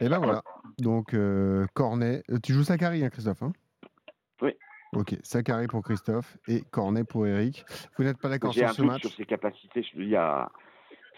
Et 0.00 0.08
ben 0.08 0.18
voilà. 0.18 0.42
Donc, 0.78 1.14
euh, 1.14 1.66
Cornet. 1.74 2.22
Euh, 2.30 2.38
Tu 2.42 2.52
joues 2.54 2.64
Sakkari, 2.64 3.04
hein, 3.04 3.10
Christophe 3.10 3.42
hein? 3.42 3.52
Oui. 4.42 4.52
Ok, 4.94 5.16
Sakari 5.22 5.68
pour 5.68 5.82
Christophe 5.82 6.38
et 6.48 6.62
Cornet 6.72 7.04
pour 7.04 7.26
Eric. 7.26 7.64
Vous 7.96 8.02
n'êtes 8.04 8.18
pas 8.18 8.28
d'accord 8.28 8.50
J'ai 8.52 8.60
sur 8.60 8.70
un 8.70 8.72
ce 8.72 8.82
match? 8.82 9.00
sur 9.02 9.12
ses 9.12 9.26
capacités, 9.26 9.82
je 9.82 9.92
te 9.92 9.98
dis, 9.98 10.16
à 10.16 10.50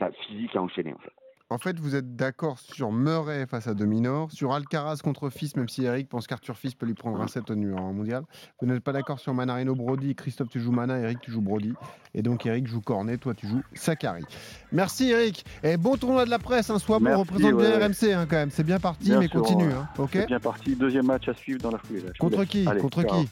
sa 0.06 0.10
physique 0.26 0.54
à 0.56 0.62
enchaîner 0.62 0.92
en 0.92 0.98
fait. 0.98 1.12
En 1.50 1.58
fait, 1.58 1.78
vous 1.78 1.94
êtes 1.96 2.16
d'accord 2.16 2.58
sur 2.58 2.92
Murray 2.92 3.44
face 3.46 3.66
à 3.66 3.74
Dominor, 3.74 4.32
sur 4.32 4.54
Alcaraz 4.54 5.00
contre 5.04 5.28
Fils, 5.28 5.54
même 5.54 5.68
si 5.68 5.84
Eric 5.84 6.08
pense 6.08 6.26
qu'Arthur 6.26 6.56
Fils 6.56 6.74
peut 6.74 6.86
lui 6.86 6.94
prendre 6.94 7.20
un 7.20 7.26
set 7.26 7.50
au 7.50 7.54
numéro 7.54 7.92
mondial. 7.92 8.22
Vous 8.62 8.66
n'êtes 8.66 8.82
pas 8.82 8.92
d'accord 8.92 9.20
sur 9.20 9.34
Manarino 9.34 9.74
Brody, 9.74 10.14
Christophe 10.14 10.48
tu 10.48 10.60
joues 10.60 10.72
Mana, 10.72 10.98
Eric 11.00 11.20
tu 11.20 11.30
joues 11.30 11.42
Brody. 11.42 11.74
Et 12.14 12.22
donc 12.22 12.46
Eric 12.46 12.66
joue 12.66 12.80
Cornet, 12.80 13.18
toi 13.18 13.34
tu 13.34 13.46
joues 13.46 13.60
Sakari. 13.74 14.24
Merci 14.72 15.10
Eric. 15.10 15.44
Et 15.62 15.76
bon 15.76 15.98
tournoi 15.98 16.24
de 16.24 16.30
la 16.30 16.38
presse, 16.38 16.70
hein. 16.70 16.78
bon, 16.88 17.00
Merci, 17.00 17.20
représente 17.20 17.56
bien. 17.58 17.86
RMC 17.86 18.12
hein, 18.14 18.26
quand 18.30 18.36
même. 18.36 18.50
C'est 18.50 18.64
bien 18.64 18.80
parti, 18.80 19.10
Bien 19.10 19.18
mais 19.20 19.28
sûr, 19.28 19.42
continue. 19.42 19.72
hein, 19.72 20.06
bien 20.26 20.40
parti. 20.40 20.74
Deuxième 20.74 21.04
match 21.04 21.28
à 21.28 21.34
suivre 21.34 21.60
dans 21.60 21.70
la 21.72 21.78
foulée. 21.78 22.02
Contre 22.18 22.44
qui? 22.44 22.66
Allez, 22.66 22.80
Contre 22.80 23.02
qui? 23.02 23.28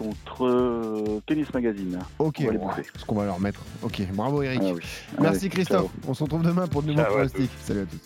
Contre 0.00 0.46
euh, 0.46 1.20
Tennis 1.26 1.52
Magazine. 1.52 1.98
Ok, 2.18 2.36
On 2.40 2.44
va 2.46 2.52
les 2.52 2.58
bon, 2.58 2.66
bouffer. 2.68 2.82
ce 2.98 3.04
qu'on 3.04 3.14
va 3.16 3.26
leur 3.26 3.38
mettre. 3.38 3.60
Ok, 3.82 4.00
bravo 4.14 4.40
Eric. 4.42 4.62
Ah 4.64 4.72
oui. 4.72 4.80
Merci 5.20 5.40
Allez, 5.40 5.48
Christophe. 5.50 5.90
ciao. 5.90 5.90
On 6.08 6.14
se 6.14 6.22
retrouve 6.22 6.42
demain 6.42 6.66
pour 6.66 6.82
de 6.82 6.88
nouveaux 6.92 7.04
pronostics. 7.04 7.50
Salut 7.62 7.80
à 7.80 7.84
tous. 7.84 7.98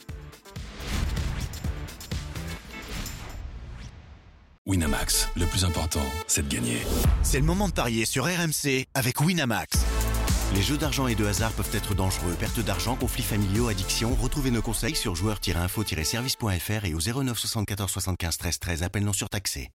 Winamax, 4.66 5.28
le 5.36 5.46
plus 5.46 5.64
important, 5.64 6.02
c'est 6.26 6.48
de 6.48 6.52
gagner. 6.52 6.78
C'est 7.22 7.38
le 7.38 7.44
moment 7.44 7.68
de 7.68 7.72
parier 7.74 8.06
sur 8.06 8.24
RMC 8.24 8.86
avec 8.94 9.20
Winamax. 9.20 9.84
Les 10.54 10.62
jeux 10.62 10.76
d'argent 10.78 11.06
et 11.06 11.14
de 11.14 11.24
hasard 11.26 11.52
peuvent 11.52 11.70
être 11.74 11.94
dangereux. 11.94 12.34
Perte 12.38 12.60
d'argent, 12.60 12.96
conflits 12.96 13.22
familiaux, 13.22 13.68
addiction. 13.68 14.14
Retrouvez 14.20 14.50
nos 14.50 14.62
conseils 14.62 14.96
sur 14.96 15.14
joueurs-info-service.fr 15.14 16.84
et 16.86 16.94
au 16.94 16.98
09 17.22 17.38
74 17.38 17.90
75 17.90 18.36
13 18.38 18.58
13. 18.58 18.82
Appel 18.82 19.04
non 19.04 19.12
surtaxé. 19.12 19.68